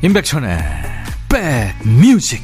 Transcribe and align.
임백천의 0.00 0.58
백뮤직 1.28 2.42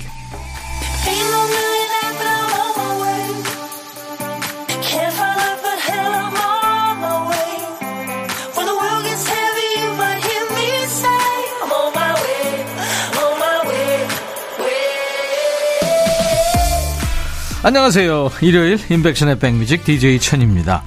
안녕하세요. 17.62 18.30
일요일 18.42 18.78
임백천의 18.90 19.38
백뮤직 19.38 19.84
DJ 19.84 20.18
천입니다. 20.18 20.82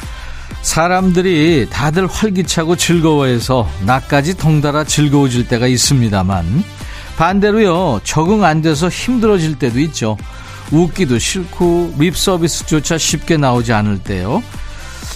사람들이 0.67 1.67
다들 1.70 2.07
활기차고 2.07 2.75
즐거워해서 2.75 3.67
나까지 3.85 4.35
덩달아 4.35 4.84
즐거워질 4.84 5.48
때가 5.48 5.66
있습니다만 5.66 6.62
반대로요 7.16 8.02
적응 8.03 8.44
안 8.44 8.62
돼서 8.62 8.89
힘들어질 8.89 9.58
때도 9.58 9.80
있죠. 9.80 10.17
웃기도 10.72 11.20
싫고 11.20 11.95
립 11.98 12.17
서비스조차 12.17 12.98
쉽게 12.98 13.38
나오지 13.38 13.72
않을 13.72 13.99
때요. 13.99 14.44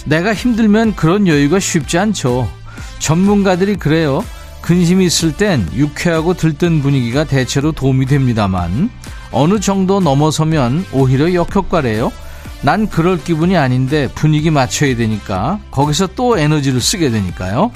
내가 0.06 0.32
힘들면 0.32 0.96
그런 0.96 1.28
여유가 1.28 1.60
쉽지 1.60 1.98
않죠. 1.98 2.50
전문가들이 2.98 3.76
그래요. 3.76 4.24
근심이 4.62 5.04
있을 5.04 5.36
땐 5.36 5.68
유쾌하고 5.74 6.32
들뜬 6.32 6.80
분위기가 6.80 7.24
대체로 7.24 7.72
도움이 7.72 8.06
됩니다만 8.06 8.88
어느 9.30 9.60
정도 9.60 10.00
넘어서면 10.00 10.86
오히려 10.92 11.34
역효과래요. 11.34 12.10
난 12.62 12.88
그럴 12.88 13.18
기분이 13.18 13.56
아닌데 13.56 14.08
분위기 14.14 14.50
맞춰야 14.50 14.96
되니까 14.96 15.58
거기서 15.70 16.08
또 16.14 16.38
에너지를 16.38 16.80
쓰게 16.80 17.10
되니까요. 17.10 17.72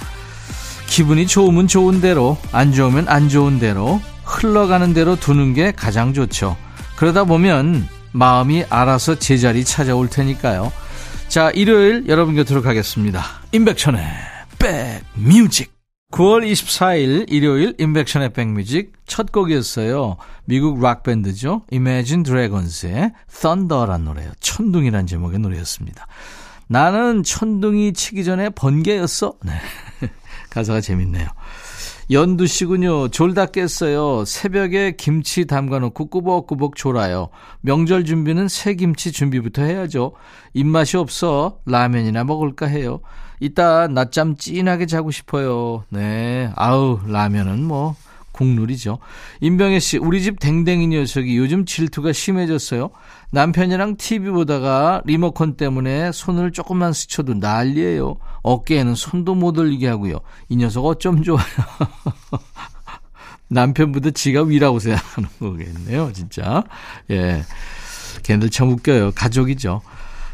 기분이 0.87 1.27
좋으면 1.27 1.67
좋은 1.67 2.01
대로, 2.01 2.39
안 2.53 2.73
좋으면 2.73 3.09
안 3.09 3.28
좋은 3.28 3.59
대로, 3.59 4.01
흘러가는 4.25 4.95
대로 4.95 5.17
두는 5.17 5.55
게 5.55 5.73
가장 5.73 6.15
좋죠. 6.15 6.56
그러다 6.97 7.25
보면 7.25 7.89
마음이 8.12 8.65
알아서 8.70 9.19
제자리 9.19 9.65
찾아올 9.65 10.09
테니까요. 10.09 10.73
자, 11.28 11.50
일요일 11.50 12.05
여러분 12.09 12.34
곁으로 12.37 12.62
가겠습니다. 12.62 13.23
임백천의 13.53 14.03
백뮤직. 14.59 15.75
9월 16.12 16.49
24일 16.49 17.31
일요일 17.33 17.75
인백션의 17.79 18.33
백뮤직 18.33 18.93
첫 19.07 19.33
곡이었어요. 19.33 20.17
미국 20.45 20.81
락밴드죠. 20.81 21.62
Imagine 21.73 22.23
Dragons의 22.23 23.12
Thunder란 23.29 24.05
노래요. 24.05 24.31
천둥이란 24.41 25.07
제목의 25.09 25.41
노래였습니다. 25.41 26.07
나는 26.69 27.25
천둥이 27.25 27.93
치기 27.93 28.25
전에 28.25 28.51
번개였어. 28.51 29.34
네. 29.45 29.53
가사가 30.51 30.81
재밌네요. 30.81 31.27
연두 32.12 32.47
씨군요. 32.47 33.09
졸다 33.09 33.47
깼어요. 33.47 34.25
새벽에 34.25 34.95
김치 34.97 35.45
담가놓고 35.45 36.07
꾸벅꾸벅 36.07 36.77
졸아요. 36.77 37.31
명절 37.62 38.05
준비는 38.05 38.47
새 38.47 38.75
김치 38.75 39.11
준비부터 39.11 39.62
해야죠. 39.62 40.12
입맛이 40.55 40.97
없어 40.99 41.59
라면이나 41.67 42.23
먹을까 42.23 42.67
해요. 42.67 43.01
이따 43.41 43.89
낮잠 43.89 44.37
찐하게 44.37 44.87
자고 44.87 45.11
싶어요. 45.11 45.84
네. 45.91 46.51
아우, 46.56 47.01
라면은 47.06 47.65
뭐, 47.65 47.95
국룰이죠. 48.33 48.98
임병혜 49.41 49.81
씨, 49.81 49.98
우리 49.98 50.23
집 50.23 50.39
댕댕이 50.39 50.89
녀석이 50.89 51.37
요즘 51.37 51.65
질투가 51.65 52.12
심해졌어요. 52.12 52.91
남편이랑 53.31 53.97
TV 53.97 54.31
보다가 54.31 55.03
리모컨 55.05 55.56
때문에 55.56 56.12
손을 56.12 56.53
조금만 56.53 56.93
스쳐도 56.93 57.34
난리예요. 57.34 58.16
어깨에는 58.43 58.94
손도 58.94 59.34
못 59.34 59.59
올리게 59.59 59.89
하고요. 59.89 60.21
이 60.49 60.56
녀석 60.56 60.87
어쩜 60.87 61.22
좋아요. 61.22 61.43
남편보다 63.49 64.10
지가 64.10 64.43
위라고 64.43 64.78
생각하는 64.78 65.28
거겠네요, 65.39 66.12
진짜. 66.12 66.65
예. 67.10 67.43
걔들 68.22 68.50
참 68.50 68.71
웃겨요. 68.71 69.12
가족이죠. 69.12 69.83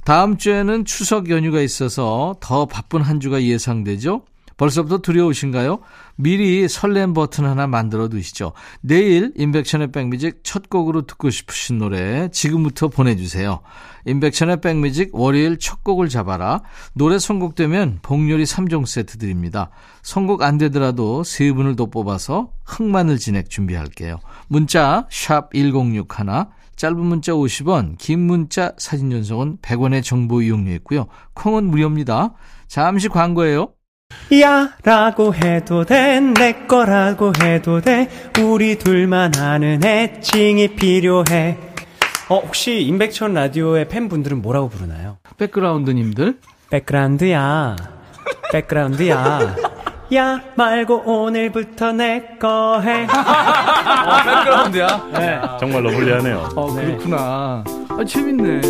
다음 0.05 0.37
주에는 0.37 0.85
추석 0.85 1.31
연휴가 1.31 1.61
있어서 1.61 2.35
더 2.41 2.67
바쁜 2.67 3.03
한 3.03 3.21
주가 3.21 3.43
예상되죠? 3.43 4.23
벌써부터 4.57 4.99
두려우신가요? 4.99 5.81
미리 6.17 6.69
설렘 6.69 7.15
버튼 7.15 7.45
하나 7.47 7.67
만들어 7.67 8.09
두시죠. 8.09 8.53
내일 8.81 9.33
인백션의 9.37 9.93
백뮤직 9.93 10.41
첫 10.45 10.69
곡으로 10.69 11.03
듣고 11.07 11.31
싶으신 11.31 11.79
노래 11.79 12.29
지금부터 12.31 12.89
보내주세요. 12.89 13.61
인백션의 14.05 14.61
백뮤직 14.61 15.11
월요일 15.15 15.59
첫 15.59 15.83
곡을 15.83 16.09
잡아라. 16.09 16.63
노래 16.93 17.19
선곡되면 17.19 18.01
복요리 18.03 18.45
3종 18.45 18.87
세트 18.87 19.19
드립니다. 19.19 19.71
선곡 20.03 20.43
안 20.43 20.59
되더라도 20.59 21.25
세 21.25 21.53
분을 21.53 21.77
더 21.77 21.87
뽑아서 21.87 22.51
흑마늘 22.65 23.19
진액 23.19 23.51
준비할게요. 23.51 24.19
문자 24.49 25.07
1061, 25.11 26.07
짧은 26.77 26.99
문자 26.99 27.33
50원, 27.33 27.97
긴 27.99 28.21
문자 28.21 28.73
사진 28.79 29.11
전송은 29.11 29.59
100원의 29.63 30.03
정보 30.03 30.43
이용료 30.43 30.73
있고요. 30.75 31.07
콩은 31.35 31.65
무료입니다. 31.65 32.35
잠시 32.69 33.09
광고예요. 33.09 33.69
야 34.41 34.71
라고 34.85 35.35
해도 35.35 35.85
돼 35.85 36.21
내 36.21 36.67
거라고 36.67 37.33
해도 37.43 37.81
돼 37.81 38.09
우리 38.43 38.77
둘만 38.79 39.37
아는 39.37 39.83
애칭이 39.83 40.75
필요해 40.77 41.59
어 42.29 42.39
혹시 42.41 42.83
임백천 42.83 43.33
라디오의 43.33 43.89
팬분들은 43.89 44.43
뭐라고 44.43 44.69
부르나요? 44.69 45.17
백그라운드님들 45.39 46.39
백그라운드야 46.71 47.77
백그라운드야 48.53 49.57
야 50.15 50.43
말고 50.57 51.03
오늘부터 51.07 51.93
내 51.93 52.37
거 52.39 52.81
해. 52.81 53.05
어, 53.05 54.23
백그라운드야. 54.25 55.09
네. 55.15 55.41
정말로 55.61 55.91
불리하네요. 55.91 56.49
어, 56.55 56.75
그렇구나. 56.75 57.65
아, 57.89 58.05
재밌네. 58.07 58.61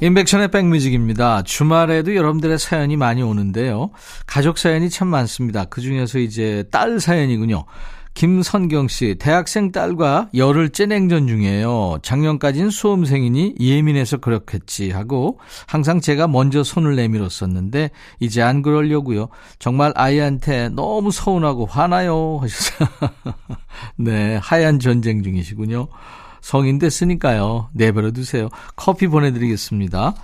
인백션의 0.00 0.48
백뮤직입니다. 0.48 1.42
주말에도 1.42 2.16
여러분들의 2.16 2.58
사연이 2.58 2.96
많이 2.96 3.22
오는데요. 3.22 3.90
가족 4.26 4.58
사연이 4.58 4.90
참 4.90 5.06
많습니다. 5.08 5.64
그 5.66 5.80
중에서 5.80 6.18
이제 6.18 6.64
딸 6.72 6.98
사연이군요. 6.98 7.64
김선경 8.14 8.88
씨, 8.88 9.16
대학생 9.18 9.72
딸과 9.72 10.28
열흘째 10.34 10.86
냉전 10.86 11.26
중이에요. 11.26 11.98
작년까지는 12.02 12.70
수험생이니 12.70 13.56
예민해서 13.58 14.18
그렇겠지 14.18 14.90
하고 14.90 15.38
항상 15.66 16.00
제가 16.00 16.28
먼저 16.28 16.62
손을 16.62 16.94
내밀었었는데 16.96 17.90
이제 18.20 18.42
안 18.42 18.62
그러려고요. 18.62 19.28
정말 19.58 19.92
아이한테 19.96 20.68
너무 20.68 21.10
서운하고 21.10 21.66
화나요 21.66 22.38
하셨어요. 22.42 22.88
네, 23.96 24.36
하얀 24.36 24.78
전쟁 24.78 25.22
중이시군요. 25.22 25.88
성인 26.42 26.78
됐으니까요. 26.80 27.68
내버려 27.72 28.10
두세요. 28.10 28.48
커피 28.74 29.06
보내드리겠습니다. 29.06 30.14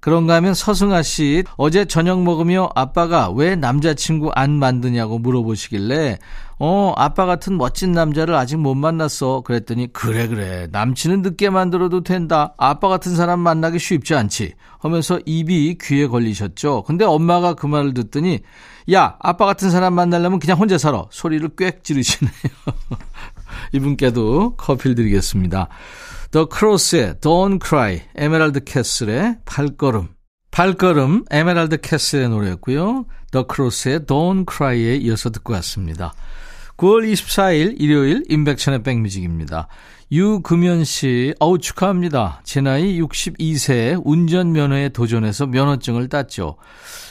그런가 0.00 0.34
하면 0.36 0.54
서승아 0.54 1.02
씨, 1.02 1.44
어제 1.56 1.84
저녁 1.84 2.22
먹으며 2.22 2.70
아빠가 2.74 3.30
왜 3.30 3.54
남자친구 3.54 4.30
안 4.34 4.52
만드냐고 4.52 5.18
물어보시길래, 5.18 6.18
어, 6.58 6.94
아빠 6.96 7.26
같은 7.26 7.58
멋진 7.58 7.92
남자를 7.92 8.34
아직 8.34 8.56
못 8.56 8.74
만났어. 8.74 9.42
그랬더니, 9.42 9.92
그래, 9.92 10.26
그래. 10.26 10.68
남친은 10.70 11.20
늦게 11.20 11.50
만들어도 11.50 12.02
된다. 12.02 12.54
아빠 12.56 12.88
같은 12.88 13.14
사람 13.14 13.40
만나기 13.40 13.78
쉽지 13.78 14.14
않지. 14.14 14.54
하면서 14.78 15.20
입이 15.26 15.76
귀에 15.82 16.06
걸리셨죠. 16.06 16.84
근데 16.86 17.04
엄마가 17.04 17.54
그 17.54 17.66
말을 17.66 17.92
듣더니, 17.92 18.40
야, 18.92 19.16
아빠 19.20 19.44
같은 19.44 19.70
사람 19.70 19.92
만나려면 19.94 20.38
그냥 20.38 20.58
혼자 20.58 20.78
살아. 20.78 21.04
소리를 21.10 21.46
꽥 21.56 21.84
지르시네요. 21.84 22.32
이분께도 23.72 24.56
커피를 24.56 24.94
드리겠습니다. 24.94 25.68
The 26.30 26.46
Cross의 26.50 27.14
Don't 27.20 27.60
Cry, 27.64 28.02
에메랄드 28.14 28.64
캐슬의 28.64 29.38
발걸음. 29.44 30.08
발걸음, 30.50 31.24
에메랄드 31.30 31.82
캐슬의 31.82 32.30
노래였고요. 32.30 33.04
The 33.32 33.44
Cross의 33.54 34.00
Don't 34.00 34.50
Cry에 34.50 34.96
이어서 34.96 35.30
듣고 35.30 35.52
왔습니다. 35.54 36.14
9월 36.76 37.10
24일 37.10 37.76
일요일 37.80 38.22
임백천의 38.28 38.82
백뮤직입니다. 38.82 39.68
유금연 40.12 40.84
씨, 40.84 41.34
어우 41.40 41.58
축하합니다. 41.58 42.40
제 42.44 42.60
나이 42.60 43.00
62세 43.00 44.00
운전 44.04 44.52
면허에 44.52 44.90
도전해서 44.90 45.46
면허증을 45.46 46.08
땄죠. 46.08 46.56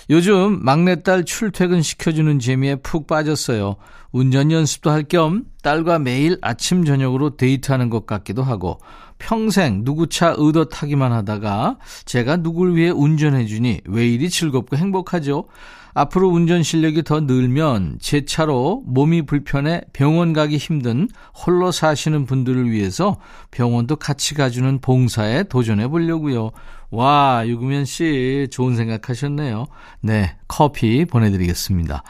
요즘 0.09 0.63
막내딸 0.63 1.25
출퇴근 1.25 1.81
시켜주는 1.81 2.39
재미에 2.39 2.75
푹 2.75 3.07
빠졌어요. 3.07 3.75
운전 4.15 4.49
연습도 4.49 4.91
할 4.91 5.03
겸 5.09 5.43
딸과 5.61 5.99
매일 5.99 6.37
아침 6.41 6.85
저녁으로 6.85 7.35
데이트하는 7.35 7.89
것 7.89 8.05
같기도 8.05 8.43
하고 8.43 8.79
평생 9.19 9.83
누구 9.83 10.07
차 10.07 10.33
의도 10.37 10.69
타기만 10.69 11.11
하다가 11.11 11.79
제가 12.05 12.37
누굴 12.37 12.77
위해 12.77 12.91
운전해 12.91 13.45
주니 13.45 13.81
왜 13.83 14.07
이리 14.07 14.29
즐겁고 14.29 14.77
행복하죠? 14.77 15.49
앞으로 15.93 16.29
운전 16.29 16.63
실력이 16.63 17.03
더 17.03 17.19
늘면 17.19 17.97
제 17.99 18.23
차로 18.23 18.83
몸이 18.85 19.23
불편해 19.23 19.81
병원 19.91 20.31
가기 20.31 20.55
힘든 20.55 21.09
홀로 21.33 21.73
사시는 21.73 22.25
분들을 22.25 22.71
위해서 22.71 23.17
병원도 23.51 23.97
같이 23.97 24.33
가주는 24.33 24.79
봉사에 24.79 25.43
도전해 25.43 25.89
보려고요. 25.89 26.51
와, 26.89 27.43
유금현 27.45 27.83
씨, 27.83 28.47
좋은 28.49 28.77
생각 28.77 29.09
하셨네요. 29.09 29.65
네, 29.99 30.37
커피 30.47 31.03
보내드리겠습니다. 31.03 32.03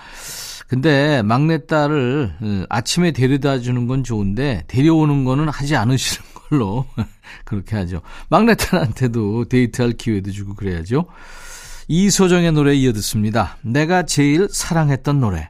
근데 0.67 1.21
막내딸을 1.21 2.33
어, 2.41 2.65
아침에 2.69 3.11
데려다 3.11 3.59
주는 3.59 3.87
건 3.87 4.03
좋은데, 4.03 4.63
데려오는 4.67 5.23
거는 5.23 5.49
하지 5.49 5.75
않으시는 5.75 6.27
걸로. 6.49 6.85
그렇게 7.45 7.75
하죠. 7.75 8.01
막내딸한테도 8.29 9.45
데이트할 9.45 9.93
기회도 9.93 10.31
주고 10.31 10.55
그래야죠. 10.55 11.05
이소정의 11.87 12.51
노래 12.51 12.73
이어 12.73 12.93
듣습니다. 12.93 13.57
내가 13.61 14.03
제일 14.03 14.47
사랑했던 14.49 15.19
노래. 15.19 15.49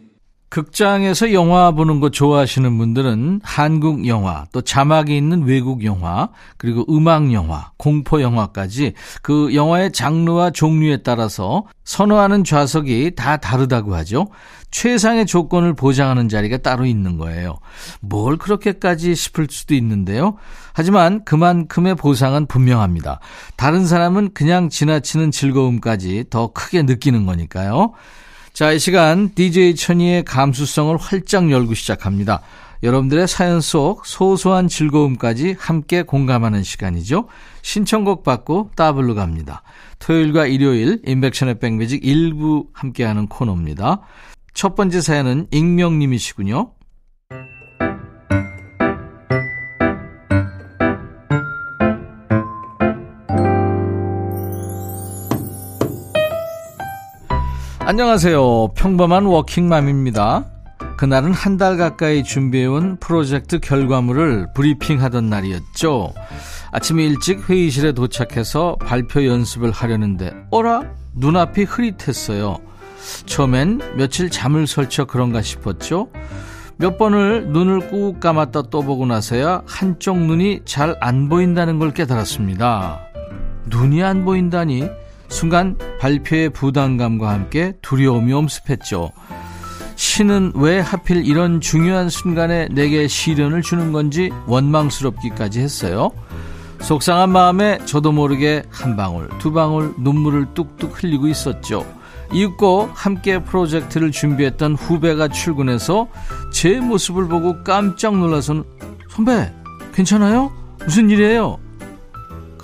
극장에서 0.51 1.31
영화 1.31 1.71
보는 1.71 2.01
거 2.01 2.09
좋아하시는 2.09 2.77
분들은 2.77 3.39
한국 3.41 4.05
영화, 4.05 4.45
또 4.51 4.59
자막이 4.59 5.15
있는 5.15 5.43
외국 5.43 5.85
영화, 5.85 6.27
그리고 6.57 6.85
음악 6.89 7.31
영화, 7.31 7.71
공포 7.77 8.21
영화까지 8.21 8.93
그 9.21 9.55
영화의 9.55 9.93
장르와 9.93 10.51
종류에 10.51 11.03
따라서 11.03 11.63
선호하는 11.85 12.43
좌석이 12.43 13.15
다 13.15 13.37
다르다고 13.37 13.95
하죠. 13.95 14.27
최상의 14.71 15.25
조건을 15.25 15.73
보장하는 15.73 16.27
자리가 16.27 16.57
따로 16.57 16.85
있는 16.85 17.17
거예요. 17.17 17.57
뭘 18.01 18.35
그렇게까지 18.35 19.15
싶을 19.15 19.47
수도 19.49 19.73
있는데요. 19.73 20.35
하지만 20.73 21.23
그만큼의 21.23 21.95
보상은 21.95 22.45
분명합니다. 22.45 23.21
다른 23.55 23.85
사람은 23.87 24.31
그냥 24.33 24.67
지나치는 24.67 25.31
즐거움까지 25.31 26.25
더 26.29 26.51
크게 26.51 26.83
느끼는 26.83 27.25
거니까요. 27.25 27.93
자, 28.61 28.71
이 28.71 28.77
시간 28.77 29.33
DJ 29.33 29.73
천이의 29.73 30.23
감수성을 30.23 30.95
활짝 30.95 31.49
열고 31.49 31.73
시작합니다. 31.73 32.41
여러분들의 32.83 33.27
사연 33.27 33.59
속 33.59 34.05
소소한 34.05 34.67
즐거움까지 34.67 35.55
함께 35.57 36.03
공감하는 36.03 36.61
시간이죠. 36.61 37.27
신청곡 37.63 38.23
받고 38.23 38.69
따블로 38.75 39.15
갑니다. 39.15 39.63
토요일과 39.97 40.45
일요일 40.45 41.01
인백션의 41.07 41.57
백매직 41.57 42.05
일부 42.05 42.67
함께하는 42.73 43.25
코너입니다. 43.25 44.01
첫 44.53 44.75
번째 44.75 45.01
사연은 45.01 45.47
익명님이시군요. 45.49 46.71
안녕하세요. 57.93 58.69
평범한 58.75 59.25
워킹맘입니다. 59.25 60.45
그날은 60.95 61.33
한 61.33 61.57
달 61.57 61.75
가까이 61.75 62.23
준비해온 62.23 62.95
프로젝트 63.01 63.59
결과물을 63.59 64.53
브리핑하던 64.53 65.29
날이었죠. 65.29 66.13
아침 66.71 67.01
일찍 67.01 67.49
회의실에 67.49 67.91
도착해서 67.91 68.77
발표 68.79 69.25
연습을 69.25 69.71
하려는데, 69.71 70.31
어라? 70.51 70.83
눈앞이 71.17 71.63
흐릿했어요. 71.63 72.59
처음엔 73.25 73.81
며칠 73.97 74.29
잠을 74.29 74.67
설쳐 74.67 75.03
그런가 75.03 75.41
싶었죠. 75.41 76.07
몇 76.77 76.97
번을 76.97 77.49
눈을 77.49 77.89
꾹 77.89 78.21
감았다 78.21 78.69
떠보고 78.69 79.05
나서야 79.05 79.63
한쪽 79.67 80.17
눈이 80.17 80.61
잘 80.63 80.95
안 81.01 81.27
보인다는 81.27 81.77
걸 81.77 81.93
깨달았습니다. 81.93 83.01
눈이 83.65 84.01
안 84.01 84.23
보인다니 84.23 84.89
순간 85.31 85.77
발표의 85.99 86.49
부담감과 86.49 87.29
함께 87.29 87.73
두려움이 87.81 88.31
엄습했죠. 88.33 89.11
신은 89.95 90.51
왜 90.55 90.79
하필 90.79 91.25
이런 91.25 91.61
중요한 91.61 92.09
순간에 92.09 92.67
내게 92.71 93.07
시련을 93.07 93.61
주는 93.61 93.91
건지 93.91 94.29
원망스럽기까지 94.45 95.61
했어요. 95.61 96.11
속상한 96.81 97.29
마음에 97.29 97.77
저도 97.85 98.11
모르게 98.11 98.63
한 98.69 98.95
방울, 98.95 99.29
두 99.39 99.53
방울 99.53 99.93
눈물을 99.99 100.53
뚝뚝 100.53 101.01
흘리고 101.01 101.27
있었죠. 101.27 101.85
이윽고 102.33 102.89
함께 102.93 103.39
프로젝트를 103.39 104.11
준비했던 104.11 104.75
후배가 104.75 105.29
출근해서 105.29 106.07
제 106.51 106.79
모습을 106.79 107.27
보고 107.27 107.63
깜짝 107.63 108.17
놀라서는 108.17 108.63
선배 109.09 109.51
괜찮아요? 109.93 110.51
무슨 110.83 111.09
일이에요? 111.09 111.59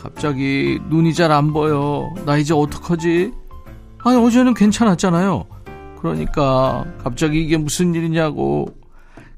갑자기 0.01 0.79
눈이 0.89 1.13
잘 1.13 1.31
안 1.31 1.53
보여. 1.53 2.09
나 2.25 2.37
이제 2.37 2.53
어떡하지? 2.53 3.31
아니 4.03 4.17
어제는 4.17 4.53
괜찮았잖아요. 4.53 5.45
그러니까 5.99 6.85
갑자기 7.03 7.41
이게 7.43 7.57
무슨 7.57 7.93
일이냐고. 7.95 8.67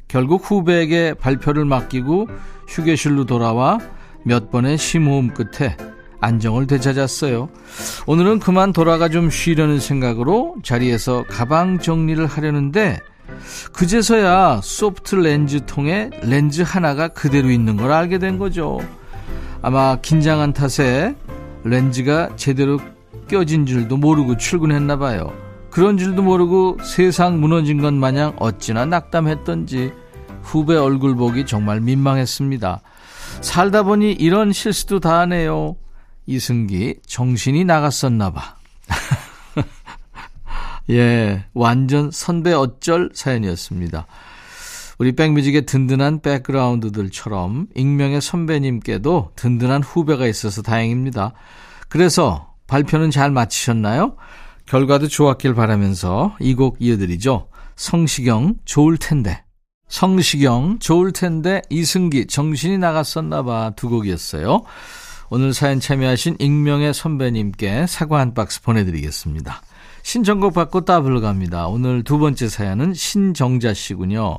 결국 0.07 0.41
후배에게 0.43 1.13
발표를 1.13 1.65
맡기고 1.65 2.27
휴게실로 2.67 3.25
돌아와 3.25 3.77
몇 4.23 4.49
번의 4.51 4.77
심호흡 4.77 5.33
끝에 5.33 5.77
안정을 6.19 6.67
되찾았어요. 6.67 7.49
오늘은 8.07 8.39
그만 8.39 8.73
돌아가 8.73 9.07
좀 9.07 9.29
쉬려는 9.29 9.79
생각으로 9.79 10.55
자리에서 10.63 11.23
가방 11.29 11.79
정리를 11.79 12.25
하려는데 12.25 12.99
그제서야 13.71 14.59
소프트 14.63 15.15
렌즈 15.15 15.65
통에 15.65 16.09
렌즈 16.23 16.61
하나가 16.63 17.07
그대로 17.07 17.49
있는 17.49 17.77
걸 17.77 17.91
알게 17.91 18.17
된 18.17 18.37
거죠. 18.37 18.79
아마 19.61 19.97
긴장한 19.97 20.53
탓에 20.53 21.15
렌즈가 21.63 22.35
제대로 22.35 22.79
껴진 23.27 23.65
줄도 23.65 23.97
모르고 23.97 24.37
출근했나 24.37 24.97
봐요. 24.97 25.33
그런 25.69 25.97
줄도 25.97 26.23
모르고 26.23 26.77
세상 26.83 27.39
무너진 27.39 27.81
것 27.81 27.93
마냥 27.93 28.35
어찌나 28.39 28.85
낙담했던지 28.85 29.91
후배 30.41 30.75
얼굴 30.75 31.15
보기 31.15 31.45
정말 31.45 31.81
민망했습니다. 31.81 32.81
살다 33.41 33.83
보니 33.83 34.13
이런 34.13 34.51
실수도 34.51 34.99
다 34.99 35.19
하네요. 35.19 35.75
이승기 36.25 36.99
정신이 37.05 37.65
나갔었나 37.65 38.31
봐. 38.31 38.55
예, 40.89 41.45
완전 41.53 42.09
선배 42.11 42.53
어쩔 42.53 43.09
사연이었습니다. 43.13 44.07
우리 44.99 45.13
백뮤직의 45.13 45.65
든든한 45.65 46.21
백그라운드들처럼 46.21 47.67
익명의 47.75 48.21
선배님께도 48.21 49.31
든든한 49.35 49.81
후배가 49.81 50.27
있어서 50.27 50.61
다행입니다. 50.61 51.33
그래서 51.87 52.53
발표는 52.67 53.09
잘 53.09 53.31
마치셨나요? 53.31 54.15
결과도 54.65 55.07
좋았길 55.07 55.55
바라면서 55.55 56.35
이 56.39 56.53
곡 56.53 56.77
이어드리죠. 56.79 57.47
성시경 57.75 58.55
좋을 58.65 58.97
텐데. 58.97 59.43
성시경 59.87 60.77
좋을 60.79 61.13
텐데 61.13 61.61
이승기 61.69 62.27
정신이 62.27 62.77
나갔었나 62.77 63.41
봐 63.43 63.71
두 63.75 63.89
곡이었어요. 63.89 64.61
오늘 65.31 65.53
사연 65.53 65.79
참여하신 65.79 66.35
익명의 66.39 66.93
선배님께 66.93 67.87
사과 67.87 68.19
한 68.19 68.33
박스 68.33 68.61
보내드리겠습니다. 68.61 69.61
신청곡 70.03 70.53
받고 70.53 70.85
따블로 70.85 71.21
갑니다. 71.21 71.67
오늘 71.67 72.03
두 72.03 72.17
번째 72.19 72.49
사연은 72.49 72.93
신정자 72.93 73.73
씨군요. 73.73 74.37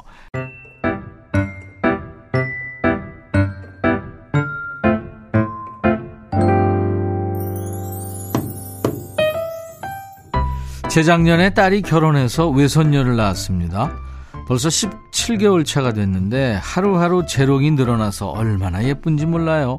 재작년에 10.90 11.54
딸이 11.54 11.82
결혼해서 11.82 12.48
외손녀를 12.48 13.14
낳았습니다. 13.14 13.92
벌써 14.48 14.68
17개월 14.68 15.64
차가 15.64 15.92
됐는데 15.92 16.58
하루하루 16.60 17.26
재롱이 17.26 17.70
늘어나서 17.70 18.30
얼마나 18.30 18.82
예쁜지 18.82 19.26
몰라요. 19.26 19.78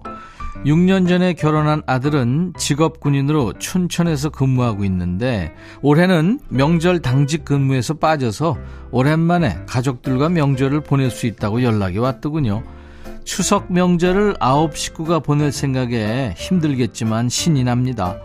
6년 0.65 1.07
전에 1.07 1.33
결혼한 1.33 1.81
아들은 1.87 2.53
직업 2.57 2.99
군인으로 2.99 3.53
춘천에서 3.57 4.29
근무하고 4.29 4.83
있는데 4.85 5.53
올해는 5.81 6.39
명절 6.49 7.01
당직 7.01 7.45
근무에서 7.45 7.95
빠져서 7.95 8.57
오랜만에 8.91 9.57
가족들과 9.65 10.29
명절을 10.29 10.81
보낼 10.81 11.09
수 11.09 11.25
있다고 11.25 11.63
연락이 11.63 11.97
왔더군요. 11.97 12.63
추석 13.23 13.71
명절을 13.71 14.35
아홉 14.39 14.77
식구가 14.77 15.19
보낼 15.19 15.51
생각에 15.51 16.33
힘들겠지만 16.37 17.29
신이 17.29 17.63
납니다. 17.63 18.17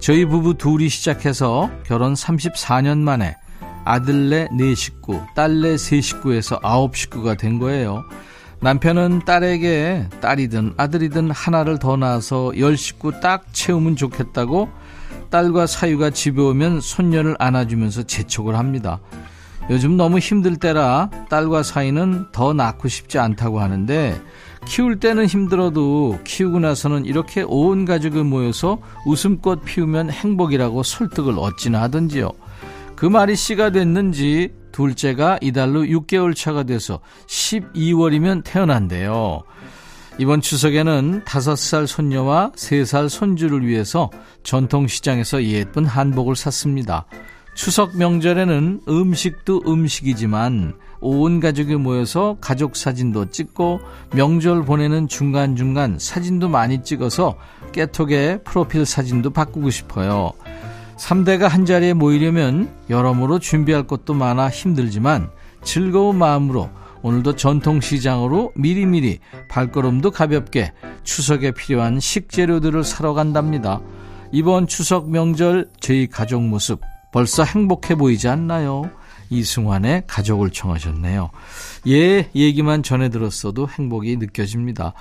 저희 0.00 0.24
부부 0.24 0.54
둘이 0.54 0.88
시작해서 0.88 1.70
결혼 1.84 2.14
34년 2.14 2.98
만에 2.98 3.36
아들네 3.84 4.48
4식구, 4.48 5.34
딸네 5.34 5.74
3식구에서 5.74 6.60
9식구가 6.60 7.38
된 7.38 7.58
거예요. 7.58 8.04
남편은 8.60 9.22
딸에게 9.24 10.08
딸이든 10.20 10.74
아들이든 10.76 11.30
하나를 11.30 11.78
더 11.78 11.96
낳아서 11.96 12.50
10식구 12.54 13.20
딱 13.20 13.44
채우면 13.52 13.94
좋겠다고 13.96 14.68
딸과 15.30 15.66
사유가 15.66 16.10
집에 16.10 16.42
오면 16.42 16.80
손녀를 16.80 17.36
안아주면서 17.38 18.04
재촉을 18.04 18.56
합니다. 18.56 19.00
요즘 19.70 19.96
너무 19.96 20.18
힘들 20.18 20.56
때라 20.56 21.10
딸과 21.28 21.62
사이는 21.62 22.26
더 22.32 22.52
낳고 22.52 22.88
싶지 22.88 23.18
않다고 23.18 23.60
하는데 23.60 24.20
키울 24.66 24.98
때는 24.98 25.26
힘들어도 25.26 26.20
키우고 26.24 26.58
나서는 26.58 27.04
이렇게 27.04 27.44
온 27.46 27.84
가족이 27.84 28.22
모여서 28.22 28.78
웃음꽃 29.06 29.64
피우면 29.64 30.10
행복이라고 30.10 30.82
설득을 30.82 31.38
얻지나 31.38 31.80
하던지요. 31.82 32.32
그 32.96 33.06
말이 33.06 33.36
씨가 33.36 33.70
됐는지 33.70 34.52
둘째가 34.78 35.40
이달로 35.42 35.82
6개월 35.82 36.36
차가 36.36 36.62
돼서 36.62 37.00
12월이면 37.26 38.44
태어난대요. 38.44 39.42
이번 40.18 40.40
추석에는 40.40 41.24
5살 41.24 41.88
손녀와 41.88 42.52
3살 42.54 43.08
손주를 43.08 43.66
위해서 43.66 44.08
전통시장에서 44.44 45.42
예쁜 45.44 45.84
한복을 45.84 46.36
샀습니다. 46.36 47.06
추석 47.56 47.96
명절에는 47.96 48.82
음식도 48.88 49.62
음식이지만 49.66 50.74
온 51.00 51.40
가족이 51.40 51.74
모여서 51.74 52.36
가족 52.40 52.76
사진도 52.76 53.30
찍고 53.30 53.80
명절 54.14 54.64
보내는 54.64 55.08
중간중간 55.08 55.98
사진도 55.98 56.48
많이 56.48 56.84
찍어서 56.84 57.36
깨톡에 57.72 58.42
프로필 58.44 58.86
사진도 58.86 59.30
바꾸고 59.30 59.70
싶어요. 59.70 60.32
3대가 60.98 61.48
한자리에 61.48 61.94
모이려면 61.94 62.74
여러모로 62.90 63.38
준비할 63.38 63.86
것도 63.86 64.14
많아 64.14 64.50
힘들지만 64.50 65.30
즐거운 65.62 66.16
마음으로 66.16 66.70
오늘도 67.02 67.36
전통시장으로 67.36 68.52
미리미리 68.56 69.20
발걸음도 69.48 70.10
가볍게 70.10 70.72
추석에 71.04 71.52
필요한 71.52 72.00
식재료들을 72.00 72.82
사러 72.82 73.14
간답니다. 73.14 73.80
이번 74.32 74.66
추석 74.66 75.08
명절 75.10 75.70
저희 75.80 76.08
가족 76.08 76.42
모습 76.42 76.80
벌써 77.12 77.44
행복해 77.44 77.94
보이지 77.94 78.28
않나요? 78.28 78.90
이승환의 79.30 80.04
가족을 80.06 80.50
청하셨네요. 80.50 81.30
예, 81.86 82.28
얘기만 82.34 82.82
전해 82.82 83.08
들었어도 83.08 83.68
행복이 83.68 84.16
느껴집니다. 84.16 84.94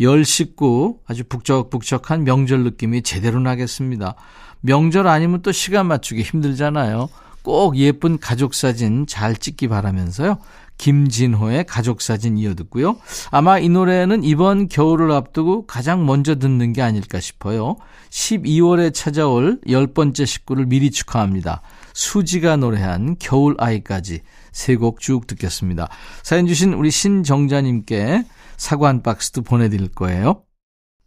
열 0.00 0.24
식구 0.24 1.00
아주 1.06 1.24
북적북적한 1.24 2.24
명절 2.24 2.62
느낌이 2.62 3.02
제대로 3.02 3.40
나겠습니다. 3.40 4.14
명절 4.60 5.06
아니면 5.06 5.42
또 5.42 5.52
시간 5.52 5.86
맞추기 5.86 6.22
힘들잖아요. 6.22 7.08
꼭 7.42 7.76
예쁜 7.76 8.18
가족 8.18 8.54
사진 8.54 9.06
잘 9.06 9.36
찍기 9.36 9.68
바라면서요. 9.68 10.38
김진호의 10.78 11.64
가족사진 11.64 12.38
이어 12.38 12.54
듣고요. 12.54 12.98
아마 13.30 13.58
이 13.58 13.68
노래는 13.68 14.22
이번 14.22 14.68
겨울을 14.68 15.10
앞두고 15.10 15.66
가장 15.66 16.06
먼저 16.06 16.36
듣는 16.36 16.72
게 16.72 16.82
아닐까 16.82 17.18
싶어요. 17.20 17.76
12월에 18.10 18.94
찾아올 18.94 19.60
열 19.68 19.88
번째 19.88 20.24
식구를 20.24 20.66
미리 20.66 20.90
축하합니다. 20.90 21.62
수지가 21.94 22.56
노래한 22.56 23.16
겨울 23.18 23.56
아이까지 23.58 24.20
세 24.52 24.76
곡 24.76 25.00
쭉 25.00 25.26
듣겠습니다. 25.26 25.88
사연 26.22 26.46
주신 26.46 26.74
우리 26.74 26.90
신정자님께 26.90 28.24
사과 28.56 28.88
한 28.88 29.02
박스도 29.02 29.42
보내드릴 29.42 29.88
거예요. 29.88 30.42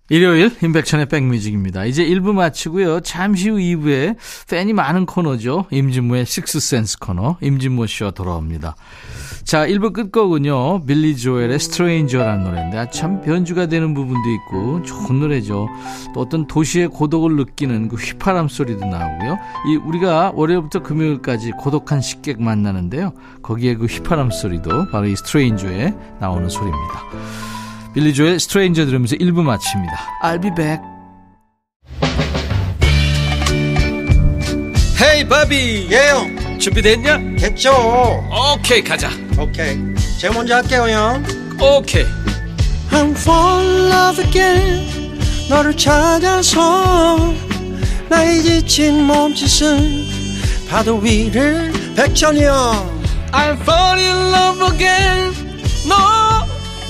일요일 0.09 0.51
임백천의 0.61 1.05
백뮤직입니다. 1.05 1.85
이제 1.85 2.05
1부 2.05 2.33
마치고요. 2.33 2.99
잠시 2.99 3.49
후 3.49 3.57
2부에 3.57 4.17
팬이 4.49 4.73
많은 4.73 5.05
코너죠. 5.05 5.67
임진모의 5.71 6.25
식스센스 6.25 6.99
코너 6.99 7.37
임진모 7.41 7.87
씨와 7.87 8.11
돌아옵니다. 8.11 8.75
자 9.45 9.65
1부 9.65 9.93
끝곡은요. 9.93 10.85
빌리 10.85 11.15
조엘의 11.15 11.59
Stranger라는 11.59 12.43
노래인데 12.43 12.77
아, 12.77 12.89
참 12.89 13.21
변주가 13.21 13.67
되는 13.67 13.93
부분도 13.93 14.29
있고 14.31 14.81
좋은 14.83 15.21
노래죠. 15.21 15.69
또 16.13 16.19
어떤 16.19 16.45
도시의 16.45 16.89
고독을 16.89 17.37
느끼는 17.37 17.87
그 17.87 17.95
휘파람 17.95 18.49
소리도 18.49 18.85
나오고요. 18.85 19.37
이 19.67 19.75
우리가 19.77 20.33
월요일부터 20.35 20.83
금요일까지 20.83 21.51
고독한 21.51 22.01
식객 22.01 22.41
만나는데요. 22.41 23.13
거기에 23.41 23.75
그 23.75 23.85
휘파람 23.85 24.29
소리도 24.29 24.89
바로 24.91 25.07
이 25.07 25.15
Stranger에 25.15 25.93
나오는 26.19 26.49
소리입니다. 26.49 27.60
빌리 27.93 28.13
조엘의 28.13 28.39
Stranger 28.39 28.85
들으면서 28.85 29.15
1부 29.17 29.41
마칩니다. 29.43 29.93
I'll 30.23 30.41
be 30.41 30.51
back. 30.55 30.81
Hey 35.01 35.27
바비 35.27 35.87
예 35.91 36.07
형. 36.07 36.59
준비됐냐? 36.59 37.17
됐죠. 37.39 37.73
오케이 38.55 38.83
가자. 38.83 39.09
오케이. 39.37 39.77
제가 40.19 40.33
먼저 40.33 40.55
할게요 40.55 40.87
형. 40.89 41.23
오케이. 41.59 42.05
I'm 42.91 43.11
fall 43.17 43.65
in 43.65 43.91
love 43.91 44.23
again. 44.25 45.19
너를 45.49 45.75
찾아서 45.75 47.33
나의 48.09 48.41
지친 48.41 49.03
몸짓은 49.03 50.05
파도 50.69 50.97
위를 50.97 51.73
백천이 51.95 52.43
형. 52.43 53.01
I'm 53.31 53.59
fall 53.61 53.99
in 53.99 54.15
love 54.33 54.73
again. 54.73 55.33
너 55.89 56.20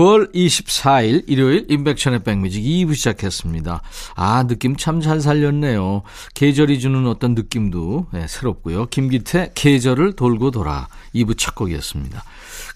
9월 0.00 0.32
24일 0.34 1.24
일요일 1.26 1.66
인백션의 1.68 2.22
백뮤직 2.24 2.62
2부 2.62 2.94
시작했습니다. 2.94 3.82
아 4.14 4.46
느낌 4.46 4.76
참 4.76 5.00
잘 5.02 5.20
살렸네요. 5.20 6.02
계절이 6.34 6.80
주는 6.80 7.06
어떤 7.06 7.34
느낌도 7.34 8.06
네, 8.12 8.26
새롭고요. 8.26 8.86
김기태 8.86 9.52
계절을 9.54 10.14
돌고 10.16 10.52
돌아 10.52 10.88
2부 11.14 11.36
첫 11.36 11.54
곡이었습니다. 11.54 12.22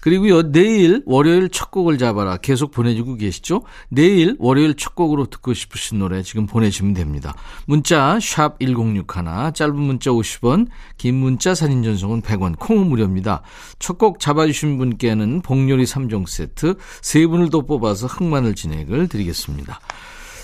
그리고요, 0.05 0.51
내일 0.51 1.01
월요일 1.07 1.49
첫 1.49 1.71
곡을 1.71 1.97
잡아라 1.97 2.37
계속 2.37 2.69
보내주고 2.69 3.15
계시죠? 3.15 3.63
내일 3.89 4.35
월요일 4.37 4.75
첫 4.75 4.93
곡으로 4.93 5.25
듣고 5.25 5.55
싶으신 5.55 5.97
노래 5.97 6.21
지금 6.21 6.45
보내주시면 6.45 6.93
됩니다. 6.93 7.33
문자 7.65 8.19
샵 8.21 8.59
1061, 8.59 9.53
짧은 9.55 9.75
문자 9.75 10.11
50원, 10.11 10.67
긴 10.97 11.15
문자 11.15 11.55
사진 11.55 11.81
전송은 11.81 12.21
100원, 12.21 12.53
콩은 12.59 12.85
무료입니다. 12.85 13.41
첫 13.79 13.97
곡 13.97 14.19
잡아주신 14.19 14.77
분께는 14.77 15.41
복요리 15.41 15.85
3종 15.85 16.27
세트 16.27 16.75
세 17.01 17.25
분을 17.25 17.49
더 17.49 17.61
뽑아서 17.61 18.05
흑마늘 18.05 18.53
진행을 18.53 19.07
드리겠습니다. 19.07 19.79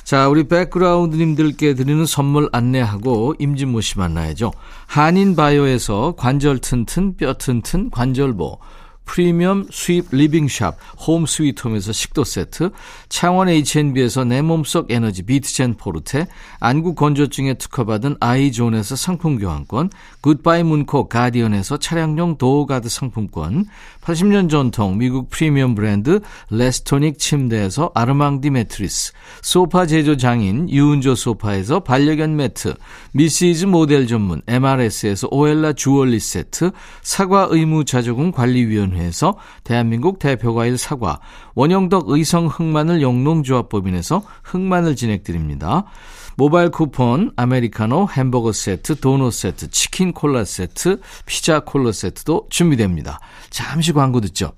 자, 0.04 0.28
우리 0.28 0.48
백그라운드님들께 0.48 1.76
드리는 1.76 2.04
선물 2.08 2.50
안내하고 2.52 3.36
임진모 3.38 3.82
씨 3.82 4.00
만나야죠. 4.00 4.54
한인바이오에서 4.88 6.16
관절 6.18 6.58
튼튼, 6.58 7.16
뼈 7.16 7.34
튼튼, 7.36 7.92
관절보. 7.92 8.58
프리미엄 9.06 9.66
수입 9.70 10.08
리빙샵 10.12 10.78
홈 11.08 11.26
스위트홈에서 11.26 11.92
식도 11.92 12.24
세트, 12.24 12.72
창원 13.10 13.50
H&B에서 13.50 14.24
내 14.24 14.42
몸속 14.42 14.92
에너지 14.92 15.24
비트젠 15.24 15.76
포르테, 15.76 16.28
안구 16.60 16.96
건조증에 16.96 17.56
특허받은 17.56 18.18
아이존에서 18.20 18.96
상품 18.96 19.38
교환권, 19.38 19.90
굿바이 20.22 20.64
문코 20.64 21.10
가디언에서 21.10 21.78
차량용 21.78 22.38
도어가드 22.38 22.90
상품권, 22.90 23.66
80년 24.02 24.50
전통 24.50 24.98
미국 24.98 25.30
프리미엄 25.30 25.76
브랜드 25.76 26.20
레스토닉 26.50 27.20
침대에서 27.20 27.92
아르망디 27.94 28.50
매트리스, 28.50 29.14
소파 29.42 29.86
제조 29.86 30.18
장인 30.18 30.70
유운조 30.70 31.16
소파에서 31.16 31.82
반려견 31.82 32.36
매트, 32.36 32.76
미시즈 33.14 33.66
모델 33.66 34.08
전문 34.08 34.42
MRS에서 34.48 35.28
오엘라 35.32 35.74
주얼리 35.74 36.20
세트, 36.20 36.72
사과 37.02 37.48
의무 37.50 37.86
자조금 37.86 38.32
관리위원회에서 38.32 39.38
대한민국 39.64 40.20
대표과일 40.20 40.78
사과, 40.78 41.20
원형덕 41.56 42.10
의성 42.10 42.48
흑마늘 42.48 43.02
영농조합법인에서 43.02 44.24
흑마늘 44.44 44.96
진액 44.96 45.28
드립니다. 45.28 45.86
모바일 46.38 46.70
쿠폰, 46.70 47.32
아메리카노, 47.36 48.08
햄버거 48.12 48.52
세트, 48.52 49.00
도넛 49.00 49.34
세트, 49.34 49.70
치킨 49.70 50.14
콜라 50.14 50.46
세트, 50.46 51.02
피자 51.26 51.60
콜라 51.60 51.92
세트도 51.92 52.48
준비됩니다. 52.50 53.20
잠시 53.50 53.92
광고 53.92 54.22
듣죠. 54.22 54.54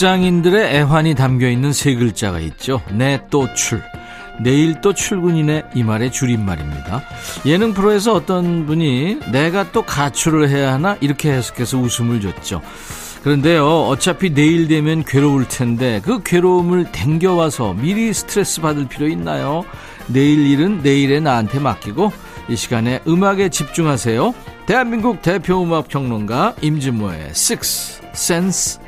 직장인들의 0.00 0.76
애환이 0.76 1.14
담겨 1.14 1.50
있는 1.50 1.74
세 1.74 1.94
글자가 1.94 2.40
있죠. 2.40 2.80
내 2.90 3.20
또 3.28 3.52
출. 3.52 3.82
내일 4.42 4.80
또 4.80 4.94
출근이네 4.94 5.64
이 5.74 5.82
말의 5.82 6.10
줄임말입니다. 6.10 7.02
예능 7.44 7.74
프로에서 7.74 8.14
어떤 8.14 8.64
분이 8.64 9.18
내가 9.30 9.72
또 9.72 9.82
가출을 9.82 10.48
해야 10.48 10.72
하나 10.72 10.96
이렇게 11.02 11.30
해석해서 11.30 11.76
웃음을 11.76 12.22
줬죠. 12.22 12.62
그런데요, 13.22 13.88
어차피 13.88 14.32
내일 14.32 14.68
되면 14.68 15.04
괴로울 15.04 15.46
텐데 15.46 16.00
그 16.02 16.22
괴로움을 16.22 16.92
댕겨와서 16.92 17.74
미리 17.74 18.14
스트레스 18.14 18.62
받을 18.62 18.88
필요 18.88 19.06
있나요? 19.06 19.66
내일 20.06 20.46
일은 20.46 20.80
내일에 20.82 21.20
나한테 21.20 21.58
맡기고 21.58 22.10
이 22.48 22.56
시간에 22.56 23.00
음악에 23.06 23.50
집중하세요. 23.50 24.32
대한민국 24.64 25.20
대표 25.20 25.62
음악 25.62 25.88
평론가 25.88 26.54
임진모의 26.62 27.32
Six 27.32 28.00
Sense. 28.14 28.79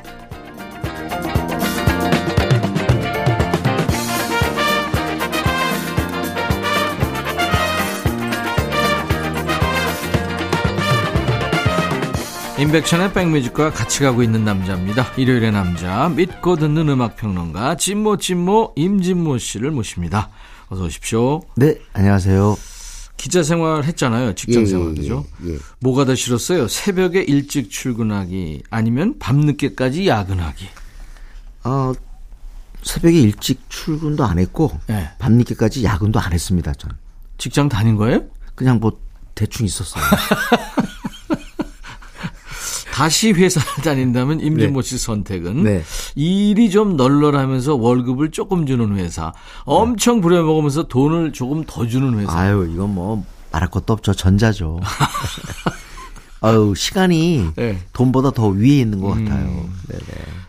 인백션의 12.62 13.12
백뮤직과 13.12 13.72
같이 13.72 14.04
가고 14.04 14.22
있는 14.22 14.44
남자입니다. 14.44 15.12
일요일의 15.16 15.50
남자 15.50 16.08
믿고 16.08 16.54
듣는 16.54 16.88
음악 16.90 17.16
평론가 17.16 17.76
진모 17.76 18.18
진모 18.18 18.74
임진모 18.76 19.38
씨를 19.38 19.72
모십니다. 19.72 20.30
어서 20.68 20.84
오십시오. 20.84 21.42
네, 21.56 21.74
안녕하세요. 21.92 22.56
기자 23.16 23.42
생활 23.42 23.82
했잖아요. 23.82 24.36
직장 24.36 24.62
예, 24.62 24.66
생활 24.66 24.90
예, 24.92 24.94
그죠? 24.94 25.24
예, 25.44 25.54
예. 25.54 25.58
뭐가 25.80 26.04
더 26.04 26.14
싫었어요? 26.14 26.68
새벽에 26.68 27.22
일찍 27.22 27.68
출근하기 27.68 28.62
아니면 28.70 29.18
밤늦게까지 29.18 30.06
야근하기. 30.06 30.68
어, 31.64 31.92
새벽에 32.84 33.18
일찍 33.18 33.68
출근도 33.70 34.24
안 34.24 34.38
했고 34.38 34.70
네. 34.86 35.10
밤늦게까지 35.18 35.82
야근도 35.82 36.20
안 36.20 36.32
했습니다. 36.32 36.72
전 36.74 36.92
직장 37.38 37.68
다닌 37.68 37.96
거예요? 37.96 38.22
그냥 38.54 38.78
뭐 38.78 39.00
대충 39.34 39.66
있었어요. 39.66 40.04
다시 43.02 43.32
회사를 43.32 43.66
다닌다면 43.82 44.38
임진모 44.38 44.82
씨 44.82 44.96
선택은 44.96 45.64
네. 45.64 45.82
일이 46.14 46.70
좀 46.70 46.96
널널하면서 46.96 47.74
월급을 47.74 48.30
조금 48.30 48.64
주는 48.64 48.96
회사, 48.96 49.32
엄청 49.64 50.20
부려먹으면서 50.20 50.84
돈을 50.84 51.32
조금 51.32 51.64
더 51.66 51.84
주는 51.84 52.16
회사. 52.20 52.32
아유, 52.32 52.70
이건 52.72 52.94
뭐 52.94 53.24
말할 53.50 53.70
것도 53.70 53.92
없죠. 53.92 54.14
전자죠. 54.14 54.78
아유, 56.42 56.74
시간이 56.76 57.48
네. 57.56 57.80
돈보다 57.92 58.30
더 58.30 58.46
위에 58.46 58.78
있는 58.78 59.00
것 59.00 59.08
같아요. 59.08 59.68
네네. 59.88 60.04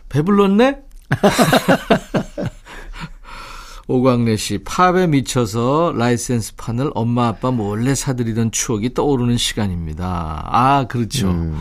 배불렀네? 0.08 0.78
오광래 3.88 4.36
씨, 4.36 4.58
팝에 4.58 5.08
미쳐서 5.08 5.94
라이센스 5.96 6.54
판을 6.54 6.92
엄마 6.94 7.26
아빠 7.26 7.50
몰래 7.50 7.96
사들이던 7.96 8.52
추억이 8.52 8.94
떠오르는 8.94 9.38
시간입니다. 9.38 10.44
아, 10.46 10.86
그렇죠. 10.86 11.52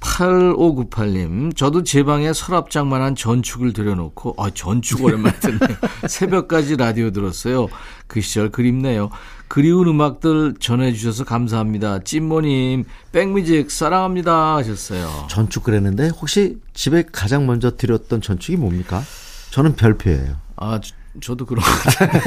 8598님, 0.00 1.56
저도 1.56 1.82
제 1.82 2.02
방에 2.02 2.32
서랍장만한 2.32 3.16
전축을 3.16 3.72
들여놓고, 3.72 4.34
아, 4.38 4.50
전축 4.50 5.02
오랜만에 5.02 5.38
듣네요. 5.40 5.76
새벽까지 6.08 6.76
라디오 6.76 7.10
들었어요. 7.10 7.68
그 8.06 8.20
시절 8.20 8.50
그립네요. 8.50 9.10
그리운 9.48 9.88
음악들 9.88 10.54
전해주셔서 10.58 11.24
감사합니다. 11.24 12.00
찐모님, 12.00 12.84
백뮤직 13.12 13.70
사랑합니다. 13.70 14.56
하셨어요. 14.56 15.26
전축 15.28 15.64
그랬는데 15.64 16.08
혹시 16.08 16.58
집에 16.74 17.04
가장 17.10 17.46
먼저 17.46 17.76
드렸던 17.76 18.20
전축이 18.20 18.56
뭡니까? 18.56 19.02
저는 19.50 19.76
별표예요. 19.76 20.36
아, 20.56 20.80
저, 20.82 20.94
저도 21.20 21.46
그런 21.46 21.64
것 21.64 21.70
같아요. 21.70 22.22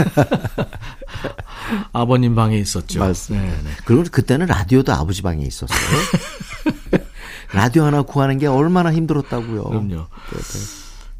아버님 1.94 2.36
방에 2.36 2.58
있었죠. 2.58 3.00
맞습니다. 3.00 3.46
네, 3.46 3.52
네. 3.64 3.70
그리고 3.86 4.04
그때는 4.10 4.48
라디오도 4.48 4.94
아버지 4.94 5.22
방에 5.22 5.44
있었어요. 5.44 5.78
라디오 7.54 7.84
하나 7.84 8.02
구하는 8.02 8.38
게 8.38 8.48
얼마나 8.48 8.94
힘들었다고요. 8.94 9.64
그럼요. 9.64 10.06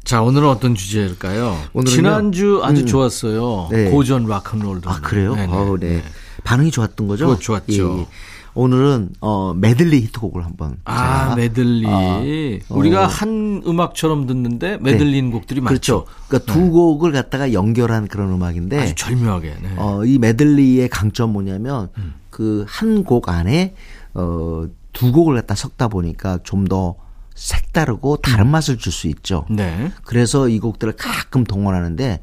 자, 0.04 0.22
오늘은 0.22 0.48
어떤 0.48 0.74
주제일까요? 0.74 1.56
오늘은요? 1.72 1.94
지난주 1.94 2.60
아주 2.62 2.82
음. 2.82 2.86
좋았어요. 2.86 3.68
네. 3.70 3.90
고전 3.90 4.26
락큰롤. 4.26 4.80
아 4.86 5.00
그래요? 5.00 5.34
네네. 5.34 5.52
어우, 5.52 5.78
네. 5.78 6.02
반응이 6.44 6.70
좋았던 6.70 7.06
거죠? 7.06 7.26
그거 7.26 7.38
좋았죠. 7.38 7.96
예, 7.96 8.00
예. 8.00 8.06
오늘은 8.54 9.10
어 9.20 9.54
메들리 9.54 10.00
히트곡을 10.02 10.44
한번 10.44 10.78
아, 10.84 11.34
메들리. 11.36 11.86
아, 11.86 12.20
우리가 12.68 13.04
어. 13.04 13.06
한 13.06 13.62
음악처럼 13.64 14.26
듣는데 14.26 14.78
메들리인 14.80 15.30
곡들이 15.30 15.60
그렇죠. 15.60 16.06
많죠. 16.06 16.06
그러니까 16.28 16.52
두 16.52 16.70
곡을 16.70 17.12
갖다가 17.12 17.52
연결한 17.52 18.08
그런 18.08 18.32
음악인데 18.32 18.80
아주 18.80 18.94
절묘하게. 18.96 19.56
네. 19.62 19.74
어, 19.76 20.04
이 20.04 20.18
메들리의 20.18 20.88
강점 20.88 21.32
뭐냐면 21.32 21.90
그한 22.30 23.04
곡 23.04 23.28
안에 23.28 23.74
어, 24.14 24.64
두 24.92 25.12
곡을 25.12 25.34
갖다 25.34 25.54
섞다 25.54 25.88
보니까 25.88 26.38
좀 26.42 26.66
더 26.66 26.96
색다르고 27.40 28.18
다른 28.18 28.48
맛을 28.48 28.76
줄 28.76 28.92
수 28.92 29.08
있죠. 29.08 29.46
네. 29.48 29.90
그래서 30.04 30.48
이 30.48 30.58
곡들을 30.58 30.92
가끔 30.94 31.44
동원하는데 31.44 32.22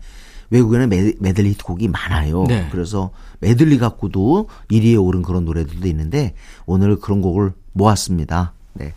외국에는 0.50 0.90
메, 0.90 1.14
메들리 1.20 1.50
히트곡이 1.50 1.88
많아요. 1.88 2.44
네. 2.44 2.68
그래서 2.72 3.12
메들리 3.40 3.80
갖고도 3.80 4.48
1위에 4.72 5.04
오른 5.04 5.24
그런 5.24 5.44
노래들도 5.46 5.88
있는데 5.88 6.36
오늘 6.66 7.00
그런 7.00 7.22
곡을 7.22 7.52
모았습니다. 7.74 8.54
네. 8.74 8.94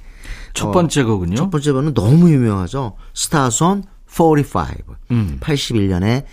첫 0.53 0.71
번째 0.73 1.03
곡은요? 1.05 1.37
첫 1.37 1.51
번째 1.51 1.73
번은 1.73 1.95
너무 1.95 2.31
유명하죠. 2.31 2.97
스타선 3.15 3.85
45. 4.07 4.67
음. 5.13 5.39
81년에 5.41 6.25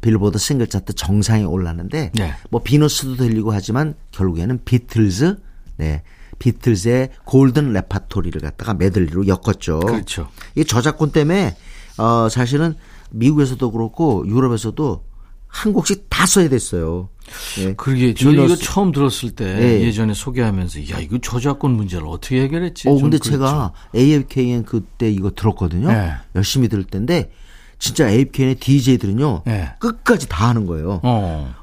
빌보드 0.00 0.38
싱글 0.38 0.66
차트 0.66 0.94
정상에 0.94 1.44
올랐는데 1.44 2.12
네. 2.14 2.34
뭐 2.50 2.62
비너스도 2.62 3.16
들리고 3.16 3.52
하지만 3.52 3.94
결국에는 4.12 4.60
비틀즈 4.64 5.38
네. 5.78 6.02
비틀즈의 6.40 7.10
골든 7.24 7.72
레파토리를 7.72 8.40
갖다가 8.40 8.74
메들리로 8.74 9.28
엮었죠. 9.28 9.78
그렇죠. 9.80 10.28
이 10.56 10.64
저작권 10.64 11.12
때문에 11.12 11.54
어 11.98 12.28
사실은 12.28 12.74
미국에서도 13.12 13.70
그렇고 13.70 14.24
유럽에서도 14.26 15.04
한 15.46 15.72
곡씩 15.72 16.06
다 16.08 16.26
써야 16.26 16.48
됐어요. 16.48 17.08
예. 17.58 17.74
그러게 17.74 18.14
저 18.14 18.30
이거 18.30 18.42
비너스. 18.44 18.62
처음 18.62 18.90
들었을 18.92 19.32
때 19.32 19.44
네. 19.54 19.82
예전에 19.82 20.14
소개하면서 20.14 20.90
야 20.90 20.98
이거 20.98 21.18
저작권 21.18 21.72
문제를 21.72 22.06
어떻게 22.08 22.42
해결했지? 22.42 22.88
어, 22.88 22.92
좀 22.92 23.10
근데. 23.10 23.18
제가 23.18 23.72
AFKN 23.94 24.64
그때 24.64 25.10
이거 25.10 25.30
들었거든요. 25.30 25.88
네. 25.88 26.12
열심히 26.34 26.68
들을 26.68 26.84
텐데 26.84 27.30
진짜 27.78 28.08
AFKN의 28.08 28.56
DJ들은요. 28.56 29.42
네. 29.44 29.70
끝까지 29.78 30.28
다 30.28 30.48
하는 30.48 30.66
거예요. 30.66 31.00
어. 31.02 31.54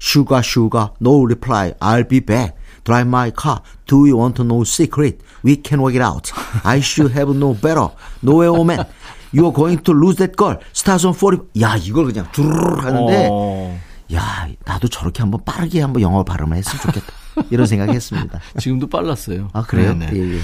Sugar, 0.00 0.40
sugar, 0.44 0.88
no 1.00 1.24
reply, 1.24 1.72
I'll 1.80 2.08
be 2.08 2.18
back. 2.20 2.57
Drive 2.84 3.06
my 3.06 3.30
car. 3.30 3.62
Do 3.86 4.06
you 4.06 4.16
want 4.16 4.36
to 4.36 4.44
know 4.44 4.64
secret? 4.64 5.20
We 5.42 5.56
can 5.56 5.80
work 5.80 5.94
it 5.94 6.02
out. 6.02 6.32
I 6.64 6.80
should 6.80 7.12
have 7.12 7.34
no 7.34 7.54
better. 7.54 7.88
Nowhere, 8.22 8.50
oh 8.50 8.64
man. 8.64 8.86
You 9.32 9.44
are 9.46 9.52
going 9.52 9.78
to 9.84 9.92
lose 9.92 10.16
that 10.16 10.36
girl. 10.36 10.56
Stars 10.72 11.06
on 11.06 11.14
40. 11.14 11.60
야, 11.60 11.76
이걸 11.76 12.06
그냥 12.06 12.26
두루루 12.32 12.80
하는데, 12.80 13.28
어. 13.30 13.78
야, 14.14 14.48
나도 14.64 14.88
저렇게 14.88 15.22
한번 15.22 15.44
빠르게 15.44 15.82
한번 15.82 16.00
영어 16.02 16.24
발음을 16.24 16.56
했으면 16.56 16.80
좋겠다. 16.82 17.06
이런 17.50 17.66
생각 17.66 17.90
했습니다. 17.90 18.40
지금도 18.58 18.88
빨랐어요. 18.88 19.48
아, 19.52 19.62
그래요? 19.62 19.94
네네. 19.94 20.12
예, 20.14 20.34
예. 20.36 20.40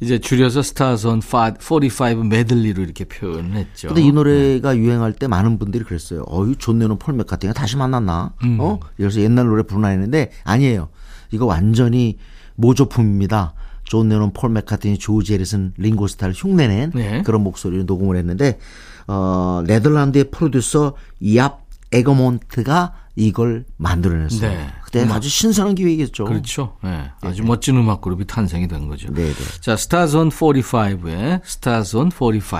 이제 0.00 0.18
줄여서 0.18 0.62
Stars 0.62 1.03
on 1.03 1.20
45 1.20 1.80
메들리로 2.24 2.82
이렇게 2.82 3.04
표현을 3.04 3.56
했죠. 3.56 3.88
근데 3.88 4.02
이 4.02 4.12
노래가 4.12 4.76
유행할 4.76 5.14
때 5.14 5.26
많은 5.26 5.58
분들이 5.58 5.84
그랬어요. 5.84 6.24
어유 6.28 6.56
존 6.56 6.78
레논 6.78 6.98
폴 6.98 7.14
맥카트니가 7.14 7.58
다시 7.58 7.76
만났나? 7.76 8.34
음. 8.44 8.58
어? 8.60 8.78
그래서 8.96 9.20
옛날 9.20 9.46
노래 9.46 9.62
부르나 9.62 9.88
했는데 9.88 10.30
아니에요. 10.44 10.88
이거 11.30 11.46
완전히 11.46 12.18
모조품입니다. 12.56 13.54
존 13.84 14.08
레논 14.08 14.32
폴 14.32 14.50
맥카트니 14.50 14.98
조지 14.98 15.34
해리슨 15.34 15.72
링고 15.76 16.08
스타를 16.08 16.34
흉내낸 16.34 16.90
네. 16.94 17.22
그런 17.22 17.42
목소리로 17.42 17.84
녹음을 17.84 18.16
했는데 18.16 18.58
어 19.06 19.62
네덜란드의 19.66 20.30
프로듀서 20.30 20.94
이압 21.20 21.66
에거몬트가 21.92 22.94
이걸 23.14 23.64
만들어냈어요. 23.76 24.50
네. 24.50 24.68
그때 24.84 25.00
아주 25.04 25.28
신선한 25.28 25.74
기획이었죠. 25.74 26.24
그렇죠. 26.24 26.76
네. 26.82 27.10
아주 27.22 27.42
멋진 27.44 27.76
음악 27.76 28.00
그룹이 28.00 28.26
탄생이 28.26 28.68
된 28.68 28.88
거죠. 28.88 29.12
네, 29.12 29.24
네. 29.24 29.60
자, 29.60 29.76
Stars 29.76 30.13
on 30.13 30.28
45의 30.28 31.40
Stars 31.44 31.91
on 31.91 32.10
45. 32.10 32.58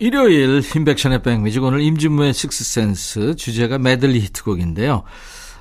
일요일 0.00 0.62
임백천의 0.74 1.22
백뮤직 1.22 1.62
오늘 1.62 1.80
임진모의 1.80 2.34
Six 2.34 2.72
Sense 2.72 3.36
주제가 3.36 3.78
메들리 3.78 4.20
히트곡인데요. 4.20 5.04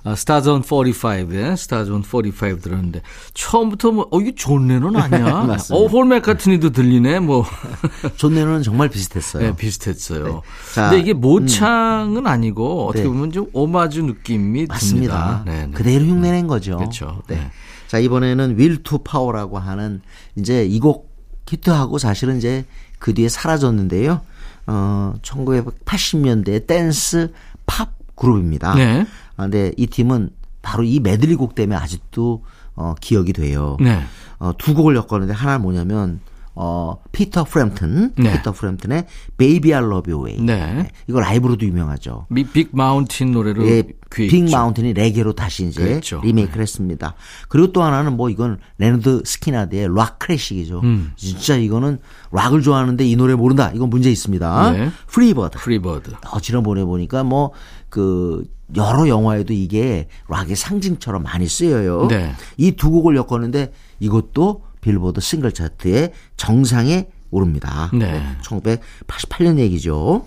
아, 0.04 0.16
Stars 0.16 0.49
on 0.49 0.62
45의 0.64 1.56
Stars 1.58 1.89
on 1.89 2.02
45 2.04 2.60
들었는데 2.60 3.02
처음부터 3.36 3.92
뭐 3.92 4.08
어 4.12 4.20
이게 4.20 4.34
존 4.36 4.68
레논 4.68 4.96
아니야? 4.96 5.44
맞습니다. 5.46 5.76
어 5.76 5.88
폴 5.88 6.03
맥카트니도 6.04 6.72
들리네. 6.72 7.20
뭐 7.20 7.46
존 8.18 8.34
레논은 8.34 8.64
정말 8.64 8.90
비슷했어요. 8.90 9.44
네, 9.52 9.56
비슷했어요. 9.56 10.42
자, 10.74 10.86
음. 10.86 10.90
근데 10.90 11.02
이게 11.02 11.14
모창은 11.14 12.26
아니고 12.26 12.88
어떻게 12.88 13.04
네. 13.04 13.10
보면 13.10 13.32
좀 13.32 13.48
오마주 13.54 14.04
느낌이 14.04 14.66
맞습니다. 14.66 15.44
듭니다. 15.44 15.44
네, 15.46 15.68
네. 15.68 15.72
그대로 15.72 16.04
흉내낸 16.06 16.48
거죠. 16.48 16.78
그렇죠. 16.78 17.22
네. 17.28 17.36
네. 17.36 17.52
자, 17.88 18.00
이번에는 18.00 18.58
Will 18.58 18.86
to 18.86 19.00
Power라고 19.04 19.60
하는 19.60 20.02
이제 20.36 20.66
이 20.66 20.80
곡 20.80 21.12
히트하고 21.48 21.98
사실은 21.98 22.38
이제 22.38 22.64
그 22.98 23.14
뒤에 23.14 23.28
사라졌는데요. 23.28 24.22
어 24.68 25.14
1980년대 25.22 26.66
댄스 26.66 27.34
팝 27.66 27.90
그룹입니다. 28.16 28.76
네. 28.76 29.06
아, 29.42 29.46
근데 29.46 29.72
이 29.78 29.88
팀은 29.88 30.30
바로 30.62 30.84
이 30.84 31.00
메들리 31.00 31.36
곡 31.36 31.56
때문에 31.56 31.76
아직도 31.80 32.44
어 32.76 32.94
기억이 33.02 33.34
돼요. 33.34 33.78
네. 33.82 34.02
어, 34.40 34.54
두 34.58 34.74
곡을 34.76 34.96
엮었는데 34.96 35.34
하나는 35.34 35.62
뭐냐면 35.64 36.20
어 36.54 36.98
피터 37.12 37.46
프램튼, 37.46 38.12
네. 38.18 38.34
피터 38.34 38.52
프램튼의 38.52 39.06
Baby 39.38 39.74
I 39.74 39.84
Love 39.84 40.14
Your 40.14 40.24
Way. 40.26 40.42
네. 40.46 40.90
이거 41.08 41.20
라이브로도 41.20 41.66
유명하죠. 41.66 42.28
미- 42.30 42.44
Big 42.44 42.70
Mountain 42.74 43.32
노래로 43.32 43.66
예, 43.68 43.84
Big. 44.10 44.50
Mountain이 44.52 44.94
레게로 44.94 45.34
다시 45.34 45.66
이제 45.68 45.82
그랬죠. 45.82 46.20
리메이크를 46.24 46.62
했습니다. 46.62 47.16
그리고 47.48 47.72
또 47.72 47.82
하나는 47.84 48.18
뭐 48.18 48.30
이건 48.30 48.60
Lynyrd 48.78 49.24
Skynyrd의 49.26 49.88
락 49.96 50.20
클래식이죠. 50.20 50.82
음. 50.84 51.12
진짜 51.16 51.56
이거는 51.56 52.00
락을 52.32 52.62
좋아하는데 52.62 53.06
이 53.08 53.16
노래 53.16 53.34
모른다. 53.34 53.72
이건 53.74 53.90
문제 53.90 54.12
있습니다. 54.12 54.72
네. 54.74 54.90
Free 55.08 55.30
Bird. 55.30 55.58
Free 55.58 55.82
Bird. 55.82 56.12
어, 56.32 56.40
지난번에 56.42 56.84
보니까 56.84 57.24
뭐그 57.24 58.44
여러 58.76 59.08
영화에도 59.08 59.54
이게 59.54 60.08
락의 60.28 60.56
상징처럼 60.56 61.24
많이 61.24 61.48
쓰여요. 61.48 62.08
네. 62.08 62.34
이두 62.58 62.92
곡을 62.92 63.16
엮었는데 63.16 63.72
이것도 64.00 64.64
빌보드 64.82 65.22
싱글 65.22 65.52
차트의 65.52 66.12
정상에 66.38 67.08
오릅니다. 67.30 67.90
네. 67.94 68.22
1988년 68.44 69.58
얘기죠. 69.60 70.26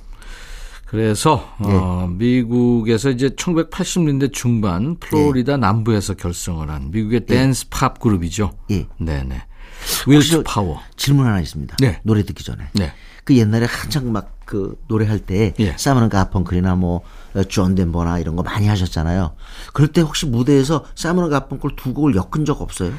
그래서 0.86 1.52
예. 1.66 1.72
어, 1.72 2.08
미국에서 2.08 3.10
이제 3.10 3.30
1980년대 3.30 4.32
중반 4.32 4.96
플로리다 5.00 5.56
남부에서 5.56 6.14
결성을 6.14 6.70
한 6.70 6.90
미국의 6.92 7.26
댄스 7.26 7.68
팝 7.68 7.98
그룹이죠. 7.98 8.52
예. 8.70 8.86
네네. 8.98 9.42
Will 10.06 10.30
to 10.30 10.42
Power. 10.44 10.80
질문 10.96 11.26
하나 11.26 11.40
있습니다. 11.40 11.76
네. 11.80 12.00
노래 12.02 12.22
듣기 12.24 12.44
전에. 12.44 12.64
네. 12.74 12.92
그 13.24 13.36
옛날에 13.36 13.66
한창 13.66 14.12
막 14.12 14.34
그 14.44 14.78
노래할 14.88 15.20
때 15.20 15.54
예. 15.58 15.74
사이먼 15.78 16.08
가펑클이나 16.10 16.74
뭐존 16.74 17.74
덴버나 17.74 18.18
이런 18.18 18.36
거 18.36 18.42
많이 18.42 18.68
하셨잖아요. 18.68 19.34
그럴 19.72 19.88
때 19.88 20.02
혹시 20.02 20.26
무대에서 20.26 20.84
사이먼 20.94 21.30
가펑클 21.30 21.70
두 21.76 21.94
곡을 21.94 22.14
엮은 22.14 22.44
적 22.44 22.60
없어요? 22.60 22.92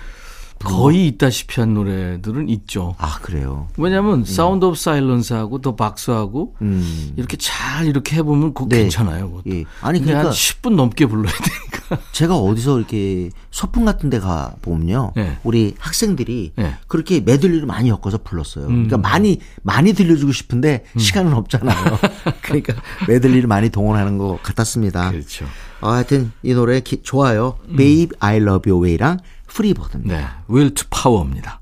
거의 0.63 1.07
있다시피 1.07 1.59
한 1.59 1.73
노래들은 1.73 2.49
있죠. 2.49 2.95
아 2.97 3.19
그래요. 3.21 3.67
왜냐하면 3.77 4.23
Sound 4.25 4.65
of 4.65 4.75
Silence하고 4.77 5.61
The 5.61 5.75
Boxer하고 5.75 6.55
음. 6.61 7.13
이렇게 7.17 7.37
잘 7.37 7.85
이렇게 7.85 8.15
해보면 8.15 8.53
그거 8.53 8.67
네. 8.69 8.83
괜찮아요. 8.83 9.29
그것도. 9.29 9.55
예. 9.55 9.65
아니, 9.81 9.99
그러니까- 10.01 10.29
한 10.29 10.31
10분 10.31 10.75
넘게 10.75 11.05
불러야 11.05 11.31
되니까. 11.31 11.74
제가 12.11 12.37
어디서 12.37 12.77
이렇게 12.79 13.29
소풍 13.51 13.85
같은 13.85 14.09
데 14.09 14.19
가 14.19 14.55
보면요. 14.61 15.11
네. 15.15 15.37
우리 15.43 15.75
학생들이 15.77 16.53
네. 16.55 16.63
음. 16.65 16.73
그렇게 16.87 17.19
메들리를 17.19 17.65
많이 17.65 17.89
엮어서 17.89 18.19
불렀어요. 18.23 18.65
그러니까 18.67 18.97
많이 18.97 19.39
많이 19.63 19.93
들려주고 19.93 20.31
싶은데 20.31 20.85
시간은 20.97 21.33
없잖아요. 21.33 21.97
그러니까 22.41 22.73
메들리를 23.07 23.47
많이 23.47 23.69
동원하는 23.69 24.17
것 24.17 24.41
같았습니다. 24.43 25.11
그렇죠. 25.11 25.45
어, 25.81 25.89
하여튼 25.89 26.31
이 26.43 26.53
노래 26.53 26.79
기- 26.79 27.01
좋아요. 27.03 27.57
Baby 27.67 28.09
I 28.19 28.37
Love 28.37 28.71
Your 28.71 28.85
Way랑 28.85 29.19
Free 29.47 29.65
Bird입니다. 29.65 30.15
네, 30.17 30.25
Will 30.47 30.73
to 30.73 30.85
Power입니다. 30.89 31.59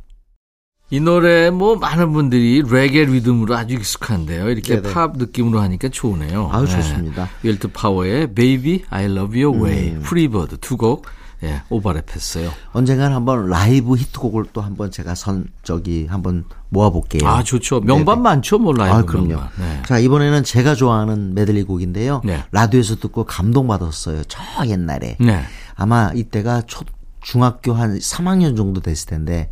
이 0.94 1.00
노래 1.00 1.50
뭐 1.50 1.76
많은 1.76 2.14
분들이 2.14 2.62
레게 2.62 3.06
리듬으로 3.06 3.56
아주 3.56 3.74
익숙한데요. 3.74 4.48
이렇게 4.52 4.80
네네. 4.80 4.94
팝 4.94 5.18
느낌으로 5.18 5.60
하니까 5.60 5.90
좋으네요. 5.90 6.52
아유, 6.52 6.66
네. 6.66 6.72
좋습니다. 6.72 7.30
Will 7.42 7.60
to 7.60 7.70
Power의 7.70 8.36
Baby 8.36 8.84
I 8.92 9.06
Love 9.06 9.44
Your 9.44 9.60
Way, 9.60 10.00
Free 10.02 10.30
Bird 10.30 10.58
두곡 10.60 11.08
예, 11.42 11.64
오버랩했어요. 11.72 12.52
언젠간 12.74 13.12
한번 13.12 13.50
라이브 13.50 13.96
히트곡을 13.96 14.46
또 14.54 14.62
한번 14.62 14.92
제가 14.92 15.16
선 15.16 15.48
저기 15.64 16.06
한번 16.06 16.44
모아볼게요. 16.70 17.28
아 17.28 17.42
좋죠. 17.42 17.80
명반 17.80 18.22
많죠, 18.22 18.60
뭐 18.60 18.72
라이브 18.72 18.96
아, 18.96 19.02
그럼요. 19.02 19.42
네. 19.58 19.82
자, 19.88 19.98
이번에는 19.98 20.44
제가 20.44 20.76
좋아하는 20.76 21.34
메들리 21.34 21.64
곡인데요. 21.64 22.22
네. 22.24 22.44
라디오에서 22.52 22.98
듣고 22.98 23.24
감동받았어요. 23.24 24.26
저 24.28 24.40
옛날에. 24.68 25.18
네. 25.20 25.42
아마 25.74 26.12
이때가 26.14 26.62
초, 26.68 26.86
중학교 27.20 27.74
한 27.74 27.98
3학년 27.98 28.56
정도 28.56 28.80
됐을 28.80 29.08
텐데 29.08 29.50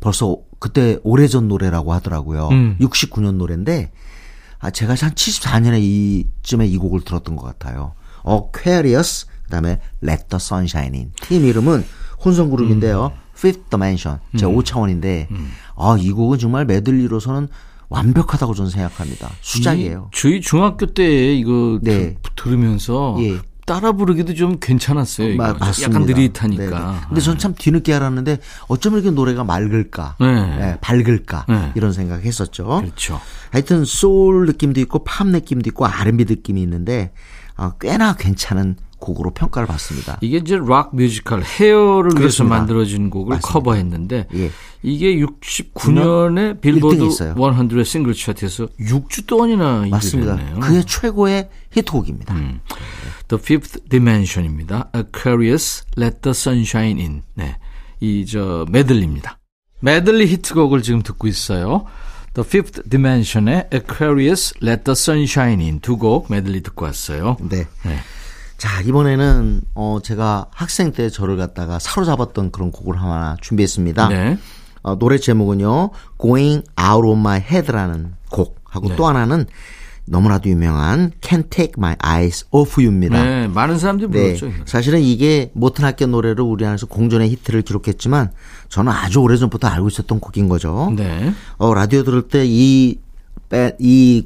벌써 0.00 0.47
그때 0.58 0.98
오래전 1.02 1.48
노래라고 1.48 1.92
하더라고요. 1.92 2.48
음. 2.48 2.76
69년 2.80 3.34
노래인데 3.36 3.90
아, 4.58 4.70
제가 4.70 4.94
한 4.98 5.12
74년에 5.12 5.80
이쯤에 5.80 6.66
이 6.66 6.76
곡을 6.78 7.02
들었던 7.02 7.36
것 7.36 7.44
같아요. 7.46 7.92
Aquarius, 8.26 9.26
그 9.44 9.50
다음에 9.50 9.80
Let 10.02 10.24
the 10.28 10.36
Sunshine 10.36 10.94
In. 10.96 11.12
팀 11.22 11.44
이름은 11.44 11.84
혼성 12.24 12.50
그룹인데요. 12.50 13.12
Fifth 13.36 13.70
Dimension, 13.70 14.18
제 14.36 14.46
5차원인데, 14.46 15.28
아, 15.76 15.96
이 15.98 16.10
곡은 16.10 16.38
정말 16.40 16.64
메들리로서는 16.64 17.46
완벽하다고 17.88 18.52
저는 18.54 18.70
생각합니다. 18.70 19.30
수작이에요. 19.40 20.10
이 20.12 20.16
저희 20.16 20.40
중학교 20.40 20.86
때 20.86 21.34
이거 21.34 21.78
네. 21.80 21.92
들- 21.92 22.16
들으면서 22.36 23.16
예. 23.20 23.38
따라 23.68 23.92
부르기도 23.92 24.34
좀 24.34 24.56
괜찮았어요. 24.58 25.36
맞습니다. 25.36 25.82
약간 25.82 26.06
느릿하니까. 26.06 26.64
네네. 26.64 27.00
근데 27.08 27.20
전 27.20 27.38
참 27.38 27.54
뒤늦게 27.56 27.94
알았는데 27.94 28.38
어쩜 28.66 28.94
이렇게 28.94 29.10
노래가 29.10 29.44
맑을까, 29.44 30.16
네. 30.18 30.26
네, 30.56 30.78
밝을까 30.80 31.44
네. 31.48 31.70
이런 31.76 31.92
생각했었죠. 31.92 32.64
그렇죠. 32.66 33.20
하여튼 33.52 33.84
소울 33.84 34.46
느낌도 34.46 34.80
있고 34.80 35.04
팝 35.04 35.26
느낌도 35.28 35.68
있고 35.70 35.86
R&B 35.86 36.24
느낌이 36.24 36.60
있는데 36.62 37.12
어, 37.56 37.72
꽤나 37.80 38.14
괜찮은 38.14 38.76
곡으로 38.98 39.30
평가를 39.30 39.66
받습니다. 39.66 40.18
이게 40.20 40.38
이제 40.38 40.56
락 40.56 40.94
뮤지컬 40.94 41.42
Hair를 41.42 42.10
위해서 42.10 42.18
그렇습니다. 42.18 42.56
만들어진 42.56 43.10
곡을 43.10 43.36
맞습니다. 43.36 43.52
커버했는데 43.52 44.26
예. 44.34 44.50
이게 44.82 45.16
69년에 45.16 46.60
빌보드 46.60 46.94
일등이었어요. 46.94 47.34
100 47.34 47.86
싱글 47.86 48.14
차트에서 48.14 48.66
6주 48.80 49.26
동안이나 49.26 49.86
맞습니다. 49.90 50.34
1위를 50.34 50.38
했네요. 50.38 50.60
그게 50.60 50.82
최고의 50.86 51.48
히트곡입니다. 51.70 52.34
The 53.28 53.42
Fifth 53.42 53.88
Dimension입니다. 53.88 54.90
Aquarius, 54.94 55.84
Let 55.98 56.20
the 56.22 56.30
Sunshine 56.32 57.00
In. 57.00 57.22
네, 57.34 57.56
이 58.00 58.24
저 58.26 58.66
메들리입니다. 58.70 59.38
메들리 59.80 60.26
히트곡을 60.26 60.82
지금 60.82 61.02
듣고 61.02 61.28
있어요. 61.28 61.84
The 62.34 62.46
Fifth 62.46 62.88
Dimension의 62.88 63.68
Aquarius, 63.72 64.54
Let 64.62 64.84
the 64.84 64.92
Sunshine 64.92 65.62
In 65.64 65.80
두 65.80 65.98
곡 65.98 66.30
메들리 66.30 66.62
듣고 66.62 66.84
왔어요. 66.84 67.36
네. 67.40 67.66
네. 67.84 67.98
자, 68.58 68.80
이번에는 68.82 69.62
어 69.74 69.98
제가 70.02 70.48
학생 70.50 70.92
때 70.92 71.08
저를 71.08 71.36
갖다가 71.36 71.78
사로잡았던 71.78 72.50
그런 72.50 72.72
곡을 72.72 73.00
하나 73.00 73.36
준비했습니다. 73.40 74.08
네. 74.08 74.38
어, 74.82 74.98
노래 74.98 75.16
제목은요. 75.18 75.90
Going 76.20 76.64
Out 76.78 77.06
of 77.06 77.18
My 77.18 77.40
Head라는 77.40 78.14
곡하고 78.30 78.88
네. 78.88 78.96
또 78.96 79.06
하나는 79.06 79.46
너무나도 80.06 80.48
유명한 80.48 81.12
Can't 81.20 81.50
Take 81.50 81.74
My 81.78 81.94
Eyes 82.02 82.46
Off 82.50 82.80
You입니다. 82.80 83.22
네, 83.22 83.46
많은 83.46 83.78
사람들이 83.78 84.10
네. 84.10 84.34
불렀죠. 84.34 84.64
사실은 84.64 85.02
이게 85.02 85.52
모튼 85.54 85.84
학교 85.84 86.06
노래로 86.06 86.44
우리 86.44 86.66
안에서 86.66 86.86
공전의 86.86 87.30
히트를 87.30 87.62
기록했지만 87.62 88.32
저는 88.70 88.90
아주 88.90 89.20
오래전부터 89.20 89.68
알고 89.68 89.88
있었던 89.88 90.18
곡인 90.18 90.48
거죠. 90.48 90.92
네. 90.96 91.32
어, 91.58 91.74
라디오 91.74 92.02
들을 92.02 92.22
때이이 92.22 92.96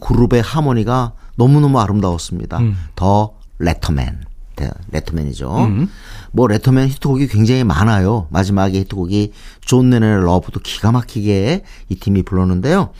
그룹의 0.00 0.40
하모니가 0.40 1.12
너무너무 1.36 1.80
아름다웠습니다. 1.80 2.58
음. 2.60 2.76
The 2.94 3.34
Lettermen. 3.58 4.24
네, 4.56 4.70
Lettermen이죠. 4.90 5.68
뭐 6.32 6.46
Lettermen 6.46 6.88
히트곡이 6.88 7.28
굉장히 7.28 7.64
많아요. 7.64 8.28
마지막에 8.30 8.80
히트곡이 8.80 9.32
존 9.62 9.90
레넌의 9.90 10.24
Love도 10.24 10.60
기가 10.60 10.92
막히게 10.92 11.64
이 11.88 11.94
팀이 11.94 12.22
불렀는데요. 12.22 12.90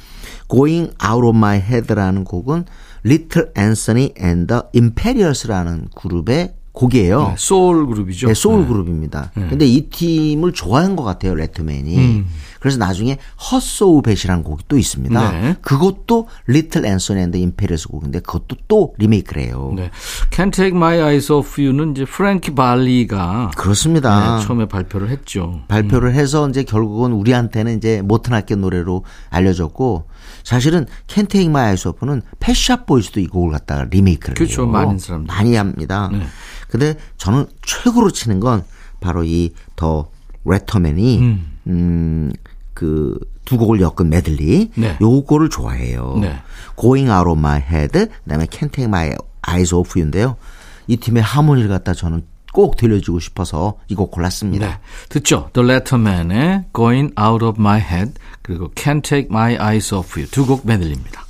Going 0.49 0.93
Out 1.05 1.27
of 1.27 1.37
My 1.37 1.59
Head라는 1.59 2.25
곡은 2.25 2.65
Little 3.05 3.51
Anthony 3.57 4.11
and 4.21 4.47
the 4.47 4.63
Imperials라는 4.75 5.89
그룹의 5.95 6.55
곡이에요. 6.73 7.29
네, 7.29 7.35
소울 7.37 7.87
그룹이죠. 7.87 8.29
네, 8.29 8.35
소울 8.35 8.63
네. 8.63 8.67
그룹입니다. 8.69 9.31
근데 9.35 9.67
이 9.67 9.89
팀을 9.91 10.53
좋아한 10.53 10.97
것 10.97 11.03
같아요, 11.03 11.35
Lettermen이. 11.35 11.99
음. 11.99 12.27
그래서 12.61 12.79
나중에 12.79 13.19
헛소우 13.51 14.03
벳이라는 14.03 14.45
곡이 14.45 14.65
또 14.69 14.79
있습니다. 14.79 15.33
네. 15.33 15.57
그것도 15.61 16.29
Little 16.47 16.87
Anthony 16.87 17.21
and 17.21 17.37
Imperials 17.37 17.89
곡인데 17.89 18.21
그것도 18.21 18.57
또 18.69 18.95
리메이크를 18.99 19.43
해요. 19.43 19.73
네. 19.75 19.91
Can't 20.31 20.53
Take 20.53 20.77
My 20.77 20.97
Eyes 20.99 21.31
Off 21.33 21.61
You는 21.61 21.91
이제 21.91 22.05
프랭키 22.05 22.55
발리가 22.55 23.51
그렇습니다. 23.57 24.39
네, 24.39 24.47
처음에 24.47 24.67
발표를 24.67 25.11
했죠. 25.11 25.61
발표를 25.69 26.15
해서 26.15 26.49
이제 26.49 26.63
결국은 26.63 27.13
우리한테는 27.13 27.77
이제 27.77 28.01
모튼 28.01 28.33
하켓 28.33 28.55
노래로 28.55 29.05
알려졌고 29.31 30.07
사실은 30.45 30.87
Can't 31.09 31.29
Take 31.29 31.51
My 31.51 31.65
Eyes 31.65 31.89
Off는 31.89 32.23
Pet 32.39 32.59
Shop 32.59 32.87
Boys도 32.87 33.21
이 33.21 33.27
곡을 33.27 33.51
갖다가 33.51 33.87
리메이크를 33.91 34.35
그렇죠. 34.37 34.63
해요. 34.63 34.71
많은 34.71 34.99
사람들이. 34.99 35.37
많이 35.37 35.57
합니다. 35.57 36.11
네. 36.73 36.95
근데 36.95 36.99
저는 37.19 37.47
최고로 37.65 38.11
치는 38.11 38.41
건 38.41 38.65
바로 39.01 39.25
이 39.25 39.51
더 39.77 40.09
레터맨이 40.45 41.19
음. 41.67 42.33
그 42.75 43.19
두 43.45 43.59
곡을 43.59 43.81
엮은 43.81 44.09
메들리 44.09 44.71
네. 44.77 44.97
요거를 45.01 45.51
좋아해요. 45.51 46.17
네. 46.21 46.33
Going 46.81 47.11
Out 47.11 47.29
of 47.29 47.39
My 47.39 47.61
Head 47.61 48.07
그다음에 48.23 48.47
Can't 48.47 48.71
Take 48.73 48.85
My 48.85 49.13
Eyes 49.49 49.75
Off 49.75 49.99
You인데요. 49.99 50.37
이 50.87 50.97
팀의 50.97 51.25
하모니를 51.25 51.69
갖다 51.69 51.93
저는 51.93 52.23
꼭 52.53 52.77
들려주고 52.77 53.19
싶어서 53.19 53.79
이곡 53.89 54.13
골랐습니다. 54.13 54.67
네. 54.67 54.79
듣죠? 55.09 55.51
The 55.55 55.69
Letterman의 55.69 56.67
Going 56.73 57.13
Out 57.21 57.45
of 57.45 57.61
My 57.61 57.81
Head 57.81 58.13
그리고 58.43 58.71
Can't 58.77 59.03
Take 59.03 59.27
My 59.29 59.55
Eyes 59.55 59.93
Off 59.93 60.19
You 60.19 60.31
두 60.31 60.47
곡 60.47 60.65
메들리입니다. 60.65 61.22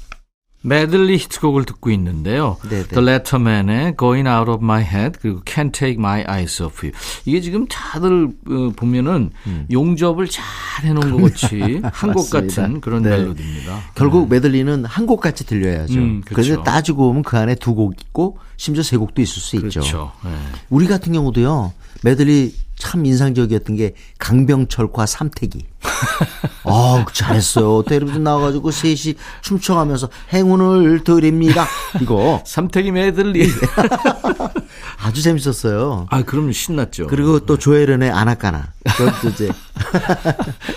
메들리 0.63 1.19
히트곡을 1.19 1.65
듣고 1.65 1.91
있는데요. 1.91 2.57
네네. 2.69 2.85
The 2.89 3.05
Letterman의 3.07 3.97
Going 3.99 4.29
Out 4.29 4.51
of 4.51 4.63
My 4.65 4.83
Head 4.83 5.19
그리고 5.21 5.41
Can't 5.41 5.73
Take 5.73 5.95
My 5.99 6.25
Eyes 6.29 6.63
Off 6.63 6.87
You. 6.87 6.97
이게 7.25 7.41
지금 7.41 7.67
다들 7.67 8.29
어, 8.49 8.73
보면은 8.77 9.31
용접을 9.73 10.29
잘 10.29 10.45
해놓은 10.85 11.11
것 11.21 11.33
같이 11.33 11.81
한곡 11.93 12.27
음. 12.27 12.41
같은 12.41 12.81
그런 12.81 13.03
네. 13.03 13.11
멜로디입니다. 13.11 13.81
결국 13.95 14.29
메들리는 14.31 14.85
한 14.85 15.03
곡 15.07 15.21
같이 15.21 15.45
들려야죠. 15.45 15.95
음, 15.99 16.23
그렇죠. 16.25 16.35
그래서 16.49 16.63
따지고 16.63 17.09
보면 17.09 17.23
그 17.25 17.37
안에 17.37 17.57
두 17.57 17.75
곡 17.75 18.01
있고 18.01 18.39
심지어 18.57 18.83
세 18.85 18.97
곡도 18.97 19.21
있을 19.21 19.43
수 19.43 19.57
있죠. 19.57 19.81
그렇죠. 19.81 20.13
네. 20.25 20.31
우리 20.71 20.87
같은 20.87 21.13
경우도요. 21.13 21.73
메들리 22.05 22.55
참 22.77 23.07
인상적이었던 23.07 23.77
게 23.77 23.95
강병철과 24.19 25.07
삼태기. 25.07 25.67
아, 26.65 27.05
잘했어요. 27.13 27.83
텔레비전 27.85 28.23
나와가지고 28.25 28.71
셋이 28.71 29.15
춤춰가면서 29.43 30.09
행운을 30.33 31.05
드립니다. 31.05 31.67
이거 32.01 32.43
삼태기 32.47 32.93
메들리. 32.93 33.49
아주 34.99 35.23
재밌었어요. 35.23 36.07
아, 36.11 36.23
그럼 36.23 36.53
신났죠. 36.53 37.09
그리고 37.09 37.41
또 37.41 37.59
조혜련의 37.59 38.11
아나까나. 38.11 38.73
그것도 38.85 39.29
이제 39.31 39.51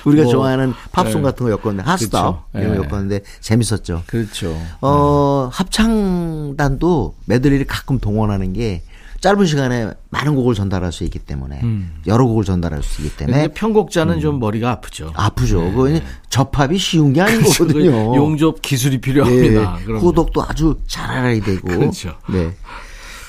우리가 0.06 0.24
뭐, 0.24 0.32
좋아하는 0.32 0.74
팝송 0.92 1.22
네. 1.22 1.22
같은 1.22 1.46
거 1.46 1.52
엮었는데 1.52 1.84
핫스톱 1.84 2.12
그쵸. 2.12 2.44
이런 2.54 2.76
거 2.76 2.82
네. 2.82 2.88
엮었는데 2.90 3.22
재밌었죠. 3.42 4.04
그렇죠. 4.08 4.56
어, 4.82 5.50
합창단도 5.52 7.16
메들리를 7.26 7.66
가끔 7.68 8.00
동원하는 8.00 8.54
게 8.54 8.84
짧은 9.22 9.46
시간에 9.46 9.92
많은 10.10 10.36
곡을 10.36 10.54
전달할 10.56 10.92
수 10.92 11.04
있기 11.04 11.20
때문에 11.20 11.62
여러 12.08 12.26
곡을 12.26 12.44
전달할 12.44 12.84
수 12.84 13.02
있기 13.02 13.18
때문에 13.18 13.50
편곡자는 13.50 14.20
좀 14.20 14.40
머리가 14.40 14.72
아프죠. 14.72 15.06
네. 15.06 15.12
아프죠. 15.16 15.62
그거 15.72 16.00
접합이 16.30 16.78
쉬운 16.78 17.14
게 17.14 17.22
아닌 17.22 17.40
그렇죠. 17.42 17.66
거거든요. 17.68 18.16
용접 18.16 18.62
기술이 18.62 18.96
예, 18.96 19.02
필요합니다. 19.02 19.78
그럼요. 19.86 20.02
호독도 20.06 20.44
아주 20.44 20.78
잘 20.88 21.10
알아야 21.10 21.42
되고. 21.42 21.68
그렇죠. 21.68 22.16
네. 22.30 22.54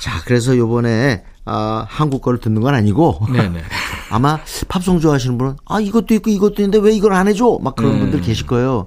자, 0.00 0.22
그래서 0.24 0.56
요번에 0.56 1.24
아, 1.44 1.86
한국 1.88 2.22
거를 2.22 2.40
듣는 2.40 2.60
건 2.60 2.74
아니고 2.74 3.20
네네. 3.32 3.62
아마 4.10 4.40
팝송 4.68 5.00
좋아하시는 5.00 5.38
분은 5.38 5.56
아 5.64 5.80
이것도 5.80 6.14
있고 6.14 6.30
이것도 6.30 6.62
있는데 6.62 6.78
왜 6.78 6.94
이걸 6.94 7.12
안 7.12 7.28
해줘? 7.28 7.58
막 7.62 7.76
그런 7.76 7.94
음. 7.94 7.98
분들 8.00 8.20
계실 8.20 8.46
거예요. 8.46 8.86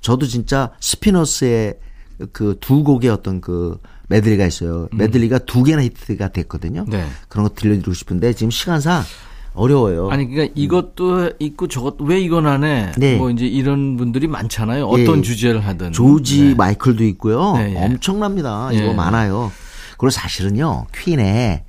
저도 0.00 0.26
진짜 0.26 0.70
스피너스의 0.80 1.74
그 2.32 2.56
두 2.60 2.82
곡의 2.84 3.10
어떤 3.10 3.40
그 3.40 3.78
메들리가 4.08 4.46
있어요. 4.46 4.88
메들리가 4.92 5.38
두 5.40 5.62
개나 5.62 5.82
히트가 5.82 6.28
됐거든요. 6.28 6.82
음. 6.82 6.90
네. 6.90 7.04
그런 7.28 7.46
거 7.48 7.54
들려드리고 7.54 7.92
싶은데 7.92 8.32
지금 8.32 8.50
시간상 8.50 9.02
어려워요. 9.54 10.10
아니 10.10 10.28
그러니까 10.28 10.52
이것도 10.54 11.32
있고 11.38 11.66
저것도 11.66 12.04
왜 12.04 12.20
이건 12.20 12.46
안 12.46 12.62
해? 12.62 12.92
네. 12.98 13.16
뭐 13.16 13.30
이제 13.30 13.46
이런 13.46 13.96
분들이 13.96 14.26
많잖아요. 14.28 14.86
어떤 14.86 15.18
예. 15.18 15.22
주제를 15.22 15.60
하든. 15.66 15.92
조지 15.92 16.48
네. 16.48 16.54
마이클도 16.54 17.04
있고요. 17.04 17.54
네, 17.56 17.74
예. 17.74 17.76
엄청납니다. 17.84 18.68
예. 18.72 18.76
이거 18.78 18.92
많아요. 18.92 19.50
그리고 19.98 20.10
사실은요, 20.10 20.86
퀸의 20.94 21.64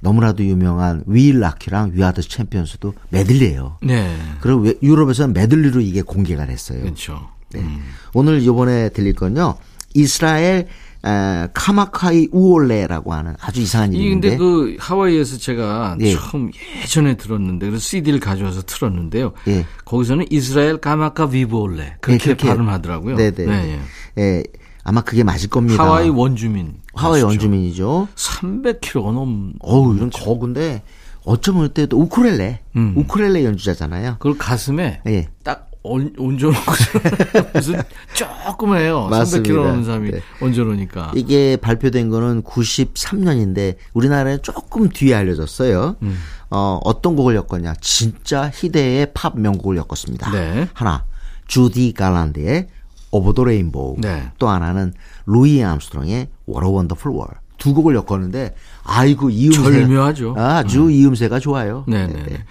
너무나도 0.00 0.44
유명한 0.44 1.04
위일 1.06 1.40
라키랑 1.40 1.92
위아더 1.94 2.20
챔피언스도 2.22 2.92
메들리예요. 3.10 3.78
네. 3.82 4.14
그리고 4.40 4.60
왜- 4.60 4.74
유럽에서는 4.82 5.32
메들리로 5.32 5.80
이게 5.80 6.02
공개가 6.02 6.44
됐어요. 6.44 6.82
그렇죠. 6.82 7.28
네. 7.52 7.64
오늘 8.12 8.42
이번에 8.42 8.90
들릴 8.90 9.14
건요. 9.14 9.54
이스라엘 9.94 10.66
에, 11.04 11.48
카마카이 11.52 12.28
우올레라고 12.30 13.12
하는 13.12 13.34
아주 13.40 13.60
이상한 13.60 13.92
이름인데 13.92 14.30
근데 14.30 14.38
그 14.38 14.76
하와이에서 14.78 15.36
제가 15.38 15.96
예. 16.00 16.14
처음 16.14 16.50
예전에 16.82 17.16
들었는데 17.16 17.66
그래서 17.66 17.82
CD를 17.82 18.20
가져와서 18.20 18.62
틀었는데요. 18.62 19.32
예. 19.48 19.66
거기서는 19.84 20.26
이스라엘 20.30 20.76
까마카 20.78 21.30
비볼레 21.30 21.96
그렇게 22.00 22.18
네, 22.18 22.24
그렇게 22.24 22.48
발음하더라고요. 22.48 23.16
네네. 23.16 23.46
네, 23.46 23.80
예. 24.18 24.22
예, 24.22 24.42
아마 24.84 25.00
그게 25.00 25.24
맞을 25.24 25.48
겁니다. 25.48 25.82
하와이 25.82 26.08
원주민. 26.08 26.74
하와이 26.94 27.18
아시죠? 27.18 27.26
원주민이죠. 27.26 28.08
300km가 28.14 29.12
넘. 29.12 29.54
어우 29.60 29.96
이런 29.96 30.10
거근데 30.10 30.82
어쩌면 31.24 31.68
때도 31.72 31.98
우쿨렐레, 31.98 32.60
음. 32.76 32.94
우쿨렐레 32.96 33.44
연주자잖아요. 33.44 34.16
그걸 34.18 34.38
가슴에 34.38 35.00
예. 35.08 35.28
딱 35.42 35.71
얹- 35.84 36.14
얹어놓고 36.18 36.72
무슨 37.54 37.82
조금 38.14 38.76
해요. 38.76 39.08
맞습니다. 39.10 39.50
300km 39.52 39.64
넘는 39.64 39.84
사람이 39.84 40.10
네. 40.12 40.20
얹어놓으니까. 40.40 41.12
이게 41.16 41.56
발표된 41.56 42.08
거는 42.08 42.42
93년인데 42.42 43.76
우리나라에 43.92 44.38
조금 44.42 44.88
뒤에 44.88 45.14
알려졌어요. 45.14 45.96
음. 46.02 46.18
어, 46.50 46.78
어떤 46.84 47.16
곡을 47.16 47.34
엮었냐? 47.34 47.74
진짜 47.80 48.50
희대의 48.54 49.12
팝 49.14 49.38
명곡을 49.38 49.76
엮었습니다. 49.76 50.30
네. 50.30 50.68
하나, 50.72 51.04
주디 51.48 51.92
갈란드의 51.94 52.68
Over 53.10 53.32
the 53.32 53.44
Rainbow. 53.44 53.96
네. 53.98 54.30
또 54.38 54.48
하나는 54.48 54.92
루이 55.26 55.62
암스트롱의 55.62 56.28
What 56.48 56.66
a 56.66 56.72
Wonderful 56.72 57.16
World. 57.16 57.40
두 57.58 57.74
곡을 57.74 57.94
엮었는데 57.94 58.54
아이고 58.84 59.30
이음새 59.30 59.62
절묘하죠. 59.62 60.34
아주 60.36 60.90
이음새가 60.90 61.38
좋아요. 61.38 61.84
네네. 61.86 62.44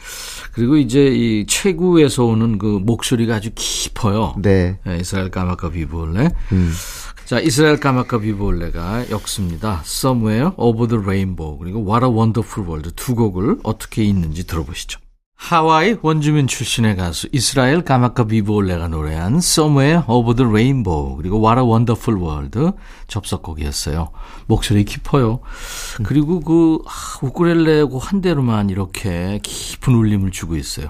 그리고 0.53 0.77
이제 0.77 1.07
이 1.07 1.45
체구에서 1.45 2.25
오는 2.25 2.57
그 2.57 2.65
목소리가 2.65 3.35
아주 3.35 3.51
깊어요. 3.55 4.35
네. 4.37 4.79
네, 4.85 4.97
이스라엘 4.99 5.29
까마카비볼레. 5.29 6.29
자, 7.25 7.39
이스라엘 7.39 7.79
까마카비볼레가 7.79 9.09
엮습니다. 9.09 9.81
Somewhere 9.85 10.51
Over 10.57 10.87
the 10.87 11.01
Rainbow 11.01 11.57
그리고 11.57 11.79
What 11.79 12.05
a 12.05 12.11
Wonderful 12.11 12.67
World 12.67 12.91
두 12.95 13.15
곡을 13.15 13.59
어떻게 13.63 14.03
이었는지 14.03 14.45
들어보시죠. 14.45 14.99
하와이 15.41 15.97
원주민 16.03 16.45
출신의 16.45 16.95
가수 16.95 17.27
이스라엘 17.31 17.81
까마카 17.81 18.25
비볼레가 18.25 18.87
노래한 18.89 19.37
Somewhere 19.37 20.03
Over 20.07 20.35
the 20.35 20.47
Rainbow 20.47 21.17
그리고 21.17 21.43
What 21.43 21.59
a 21.59 21.65
Wonderful 21.65 22.21
World 22.21 22.77
접속곡이었어요. 23.07 24.09
목소리 24.45 24.85
깊어요. 24.85 25.39
그리고 26.03 26.41
그 26.41 26.77
아, 26.85 26.91
우쿠렐레고 27.25 27.97
한 27.97 28.21
대로만 28.21 28.69
이렇게 28.69 29.39
깊은 29.41 29.95
울림을 29.95 30.29
주고 30.29 30.55
있어요. 30.55 30.89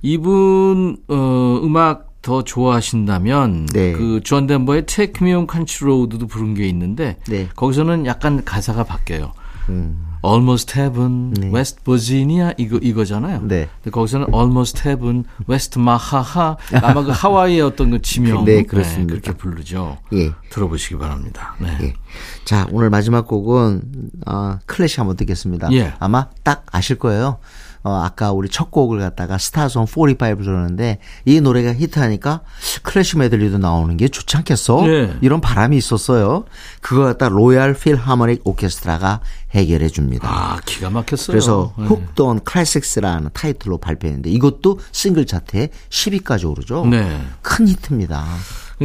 이분 0.00 0.96
어 1.08 1.60
음악 1.62 2.22
더 2.22 2.42
좋아하신다면 2.42 3.66
네. 3.66 3.92
그존 3.92 4.46
덴버의 4.46 4.86
Take 4.86 5.20
Me 5.20 5.34
On 5.34 5.46
Country 5.46 5.92
Road도 5.92 6.26
부른 6.28 6.54
게 6.54 6.66
있는데 6.66 7.18
네. 7.28 7.46
거기서는 7.54 8.06
약간 8.06 8.42
가사가 8.42 8.84
바뀌어요. 8.84 9.34
음. 9.68 10.11
Almost 10.24 10.78
Heaven, 10.78 11.34
West 11.52 11.80
Virginia 11.84 12.52
이거 12.56 12.78
이거잖아요. 12.78 13.42
네. 13.42 13.68
근데 13.82 13.90
거기서는 13.90 14.28
Almost 14.32 14.88
Heaven, 14.88 15.24
West 15.48 15.78
Mahaha 15.78 16.56
아마 16.82 17.02
그 17.02 17.10
하와이의 17.10 17.60
어떤 17.62 17.90
그 17.90 18.02
지명 18.02 18.44
네, 18.44 18.62
그렇습니다. 18.62 19.12
그렇게 19.12 19.32
부르죠. 19.32 19.98
예. 20.12 20.30
들어보시기 20.50 20.96
바랍니다. 20.98 21.56
네. 21.58 21.76
예. 21.82 21.94
자, 22.44 22.66
오늘 22.70 22.90
마지막 22.90 23.26
곡은 23.26 23.82
어, 24.26 24.58
클래식 24.66 25.00
한번 25.00 25.16
듣겠습니다. 25.16 25.72
예. 25.72 25.94
아마 25.98 26.28
딱 26.44 26.66
아실 26.70 26.98
거예요. 26.98 27.38
어, 27.84 28.00
아까 28.04 28.32
우리 28.32 28.48
첫 28.48 28.70
곡을 28.70 29.00
갖다가 29.00 29.38
스타송 29.38 29.86
45 29.86 30.36
들었는데 30.42 30.98
이 31.24 31.40
노래가 31.40 31.74
히트하니까 31.74 32.42
클래식 32.82 33.18
메들리도 33.18 33.58
나오는 33.58 33.96
게 33.96 34.08
좋지 34.08 34.36
않겠어? 34.36 34.86
예. 34.88 35.16
이런 35.20 35.40
바람이 35.40 35.76
있었어요. 35.76 36.44
그거 36.80 37.04
갖다 37.04 37.28
Royal 37.28 37.74
필하모닉 37.74 38.42
오케스트라가 38.44 39.20
해결해 39.50 39.88
줍니다. 39.88 40.28
아 40.30 40.60
기가 40.64 40.90
막혔어요. 40.90 41.32
그래서 41.32 41.74
네. 41.76 41.86
Hooked 41.86 42.30
on 42.30 42.44
Classics라는 42.44 43.30
타이틀로 43.32 43.78
발표했는데 43.78 44.30
이것도 44.30 44.78
싱글 44.92 45.26
차트에 45.26 45.70
10위까지 45.90 46.48
오르죠. 46.48 46.86
네. 46.86 47.20
큰 47.42 47.68
히트입니다. 47.68 48.24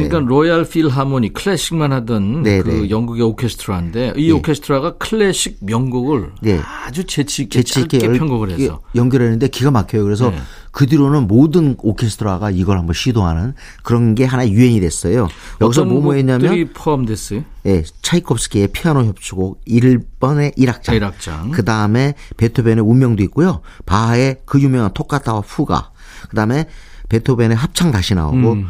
그러니까 0.04 0.18
Royal 0.20 0.64
필하모니 0.64 1.32
클래식만 1.32 1.92
하던 1.92 2.42
네, 2.42 2.62
그 2.62 2.68
네. 2.68 2.90
영국의 2.90 3.22
오케스트라인데 3.22 4.14
이 4.16 4.30
오케스트라가 4.32 4.96
클래식 4.98 5.58
명곡을 5.62 6.32
네. 6.42 6.58
아주 6.86 7.04
재치 7.04 7.42
있게 7.42 7.62
재치 7.62 7.80
있게 7.80 7.98
짧게 7.98 8.12
열- 8.12 8.18
편곡을 8.18 8.50
해서 8.50 8.80
연결했는데 8.94 9.48
기가 9.48 9.70
막혀요. 9.70 10.04
그래서 10.04 10.30
네. 10.30 10.38
그 10.70 10.86
뒤로는 10.86 11.26
모든 11.26 11.74
오케스트라가 11.78 12.50
이걸 12.50 12.78
한번 12.78 12.94
시도하는 12.94 13.54
그런 13.82 14.14
게 14.14 14.24
하나 14.24 14.48
유행이 14.48 14.80
됐어요. 14.80 15.28
여기서 15.60 15.82
어떤 15.82 15.88
뭐뭐 15.94 16.14
했냐면 16.14 16.68
포함됐어요. 16.74 17.42
예, 17.66 17.82
차이콥스키의 18.02 18.68
피아노 18.68 19.04
협주곡 19.04 19.64
1번의 19.66 20.56
1악장. 20.56 20.94
일악장. 20.94 21.50
그 21.50 21.64
다음에 21.64 22.14
베토벤의 22.36 22.84
운명도 22.84 23.22
있고요. 23.24 23.60
바하의 23.86 24.36
그 24.44 24.60
유명한 24.60 24.92
토카타와 24.94 25.40
푸가. 25.42 25.90
그 26.28 26.36
다음에 26.36 26.66
베토벤의 27.08 27.56
합창 27.56 27.90
다시 27.90 28.14
나오고. 28.14 28.52
음. 28.52 28.68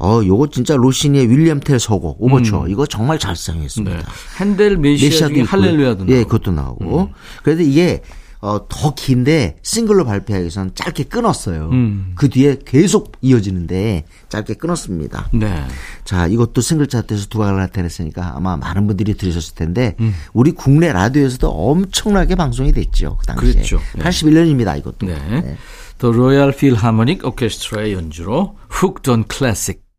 어, 0.00 0.22
요거 0.24 0.48
진짜 0.48 0.76
로시니의 0.76 1.28
윌리엄 1.28 1.60
텔 1.60 1.78
서곡 1.78 2.22
오버처. 2.22 2.66
이거 2.68 2.86
정말 2.86 3.18
잘 3.18 3.36
사용했습니다. 3.36 3.96
네. 3.96 4.02
핸델 4.40 4.76
메시아 4.78 5.28
있고요. 5.28 5.44
할렐루야도 5.44 6.06
예, 6.08 6.14
나오고. 6.14 6.24
음. 6.24 6.28
그것도 6.28 6.52
나오고. 6.52 7.10
그래서 7.42 7.62
이게 7.62 8.02
어, 8.40 8.66
더 8.68 8.94
긴데 8.94 9.56
싱글로 9.62 10.06
발표하기 10.06 10.44
위해서는 10.44 10.70
짧게 10.74 11.04
끊었어요. 11.04 11.68
음. 11.72 12.12
그 12.14 12.30
뒤에 12.30 12.56
계속 12.64 13.12
이어지는데 13.20 14.04
짧게 14.30 14.54
끊었습니다. 14.54 15.28
네. 15.34 15.62
자, 16.04 16.26
이것도 16.26 16.62
싱글 16.62 16.86
차트에서 16.86 17.26
두각을 17.26 17.58
나타냈으니까 17.58 18.36
아마 18.36 18.56
많은 18.56 18.86
분들이 18.86 19.14
들으셨을 19.14 19.54
텐데 19.54 19.94
음. 20.00 20.14
우리 20.32 20.52
국내 20.52 20.90
라디오에서도 20.90 21.50
엄청나게 21.50 22.34
방송이 22.34 22.72
됐죠. 22.72 23.18
그 23.20 23.26
당시에. 23.26 23.52
그랬죠. 23.52 23.78
네. 23.96 24.04
81년입니다, 24.04 24.78
이것도. 24.78 25.06
네. 25.06 25.58
The 25.98 26.10
Royal 26.10 26.52
Philharmonic 26.52 27.26
Orchestra의 27.26 27.92
연주로 27.92 28.56
Hooked 28.70 29.11
on 29.11 29.24
Classics 29.24 29.89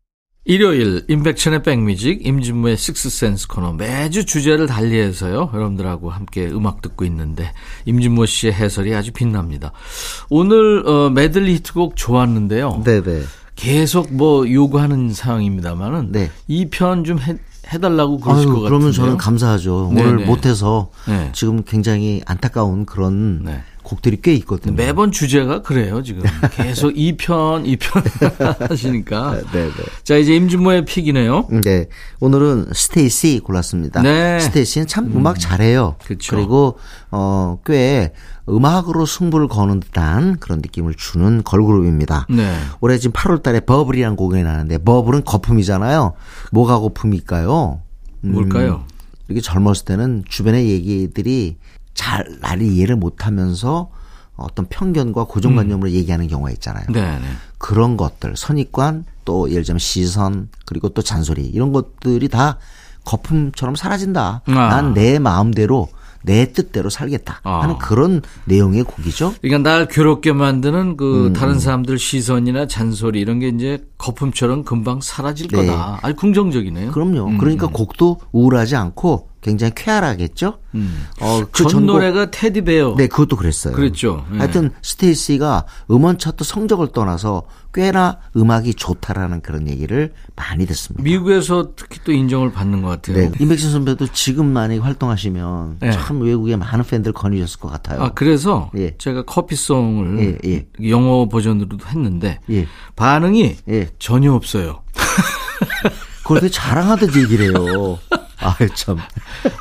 일요일 0.44 1.04
임백천의 1.08 1.62
백뮤직 1.62 2.26
임진모의 2.26 2.76
식스센스 2.76 3.46
코너 3.46 3.72
매주 3.72 4.24
주제를 4.26 4.66
달리해서요 4.66 5.50
여러분들하고 5.54 6.10
함께 6.10 6.48
음악 6.48 6.82
듣고 6.82 7.04
있는데 7.04 7.52
임진모 7.84 8.26
씨의 8.26 8.52
해설이 8.52 8.92
아주 8.94 9.12
빛납니다 9.12 9.70
오늘 10.30 10.86
어, 10.86 11.10
메들리 11.10 11.54
히트곡 11.54 11.94
좋았는데요 11.94 12.82
네네. 12.84 13.22
계속 13.54 14.12
뭐 14.12 14.50
요구하는 14.50 15.12
상황입니다만은 15.12 16.10
네. 16.10 16.30
이편 16.48 17.04
좀 17.04 17.18
해달라고 17.72 18.18
그러실 18.18 18.48
아유, 18.48 18.54
것 18.54 18.62
같은데요 18.62 18.68
그러면 18.68 18.92
저는 18.92 19.16
감사하죠. 19.16 19.92
네네. 19.94 20.08
오늘 20.08 20.26
못해서 20.26 20.90
네. 21.06 21.30
지금 21.32 21.62
굉장히 21.62 22.22
안타까운 22.26 22.86
그런 22.86 23.44
네. 23.44 23.62
곡들이 23.82 24.18
꽤 24.22 24.34
있거든요. 24.36 24.74
매번 24.74 25.10
주제가 25.12 25.62
그래요 25.62 26.02
지금 26.02 26.22
계속 26.52 26.92
2편 26.92 27.78
2편 27.78 28.68
하시니까 28.70 29.40
네, 29.52 29.64
네. 29.66 29.70
자 30.04 30.16
이제 30.16 30.34
임진모의 30.34 30.84
픽이네요 30.84 31.48
네. 31.62 31.86
오늘은 32.20 32.68
스테이시 32.72 33.40
골랐습니다. 33.44 34.02
네. 34.02 34.40
스테이시는 34.40 34.86
참 34.86 35.06
음. 35.14 35.26
악 35.26 35.38
잘해요. 35.38 35.96
그쵸. 36.04 36.36
그리고 36.36 36.78
어, 37.10 37.58
꽤 37.66 38.12
음악으로 38.48 39.06
승부를 39.06 39.48
거는 39.48 39.80
듯한 39.80 40.38
그런 40.38 40.58
느낌을 40.58 40.94
주는 40.94 41.42
걸그룹입니다. 41.44 42.26
네. 42.30 42.54
올해 42.80 42.98
지금 42.98 43.12
8월 43.12 43.42
달에 43.42 43.60
버블이라는 43.60 44.16
곡이 44.16 44.42
나는데 44.42 44.78
버블은 44.78 45.24
거품이잖아요. 45.24 46.14
뭐가 46.50 46.80
거품일까요? 46.80 47.80
음, 48.24 48.32
뭘까요? 48.32 48.84
이렇게 49.28 49.40
젊었을 49.40 49.84
때는 49.84 50.24
주변의 50.28 50.68
얘기들이 50.68 51.56
잘 51.94 52.26
나를 52.40 52.62
이해를 52.62 52.96
못하면서 52.96 53.90
어떤 54.36 54.66
편견과 54.66 55.24
고정관념으로 55.24 55.90
얘기하는 55.90 56.26
경우가 56.26 56.50
있잖아요. 56.52 56.84
네, 56.90 57.18
네. 57.18 57.26
그런 57.58 57.96
것들, 57.96 58.34
선입관, 58.36 59.04
또 59.24 59.50
예를 59.50 59.62
들면 59.62 59.78
시선, 59.78 60.48
그리고 60.64 60.88
또 60.88 61.02
잔소리 61.02 61.44
이런 61.46 61.72
것들이 61.72 62.28
다 62.28 62.58
거품처럼 63.04 63.76
사라진다. 63.76 64.42
아. 64.46 64.52
난내 64.52 65.18
마음대로 65.18 65.88
내 66.24 66.52
뜻대로 66.52 66.88
살겠다 66.88 67.40
하는 67.42 67.74
아. 67.74 67.78
그런 67.78 68.22
내용의 68.44 68.84
곡이죠. 68.84 69.34
그러니까 69.40 69.68
날 69.68 69.88
괴롭게 69.88 70.32
만드는 70.32 70.96
그 70.96 71.26
음, 71.26 71.32
다른 71.32 71.58
사람들 71.58 71.98
시선이나 71.98 72.66
잔소리 72.68 73.20
이런 73.20 73.40
게 73.40 73.48
이제 73.48 73.84
거품처럼 73.98 74.64
금방 74.64 75.00
사라질 75.00 75.48
네. 75.48 75.66
거다. 75.66 75.98
아주 76.02 76.14
긍정적이네요. 76.14 76.92
그럼요. 76.92 77.26
음, 77.26 77.38
그러니까 77.38 77.66
음. 77.66 77.72
곡도 77.72 78.20
우울하지 78.30 78.76
않고 78.76 79.31
굉장히 79.42 79.72
쾌활하겠죠. 79.74 80.58
음. 80.76 81.06
어, 81.20 81.42
전 81.52 81.66
전곡- 81.68 81.84
노래가 81.86 82.30
테디베어. 82.30 82.94
네, 82.96 83.08
그것도 83.08 83.36
그랬어요. 83.36 83.74
그랬죠. 83.74 84.24
예. 84.34 84.38
하여튼 84.38 84.70
스테이시가 84.82 85.66
음원 85.90 86.16
차트 86.16 86.44
성적을 86.44 86.92
떠나서 86.92 87.42
꽤나 87.74 88.18
음악이 88.36 88.74
좋다라는 88.74 89.40
그런 89.40 89.66
얘기를 89.68 90.12
많이 90.36 90.64
듣습니다. 90.66 91.02
미국에서 91.02 91.72
특히 91.74 91.98
또 92.04 92.12
인정을 92.12 92.52
받는 92.52 92.82
것 92.82 92.88
같아요. 92.88 93.16
네, 93.16 93.32
임백천 93.40 93.72
선배도 93.72 94.06
지금 94.12 94.46
만약에 94.52 94.78
활동하시면 94.80 95.78
네. 95.80 95.90
참 95.90 96.20
외국에 96.22 96.54
많은 96.56 96.84
팬들 96.84 97.12
거느셨을 97.12 97.58
것 97.58 97.68
같아요. 97.70 98.00
아 98.02 98.10
그래서 98.14 98.70
예. 98.76 98.94
제가 98.96 99.22
커피송을 99.24 100.38
예, 100.46 100.66
영어 100.88 101.28
버전으로도 101.28 101.78
했는데 101.88 102.38
예. 102.50 102.66
반응이 102.94 103.56
예. 103.68 103.88
전혀 103.98 104.32
없어요. 104.32 104.82
그걸 106.22 106.40
되게 106.40 106.52
자랑하듯 106.52 107.16
얘기를 107.16 107.46
해요. 107.56 107.98
아유, 108.42 108.68
참. 108.74 108.98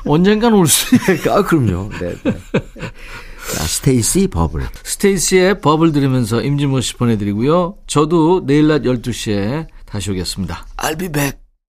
언젠간 0.05 0.53
올 0.53 0.67
수있 0.67 0.99
아, 1.27 1.43
그럼요. 1.43 1.89
네, 1.99 2.15
네. 2.23 2.31
자, 2.53 3.63
스테이씨 3.63 4.27
Bubble. 4.27 4.67
스테이씨의 4.83 5.61
Bubble을 5.61 5.91
들으면서 5.91 6.41
임진모 6.41 6.81
씨 6.81 6.95
보내드리고요. 6.95 7.75
저도 7.87 8.45
내일 8.45 8.67
낮 8.67 8.81
12시에 8.83 9.67
다시 9.85 10.11
오겠습니다. 10.11 10.65
I'll 10.77 10.97
be 10.97 11.09
back. 11.09 11.40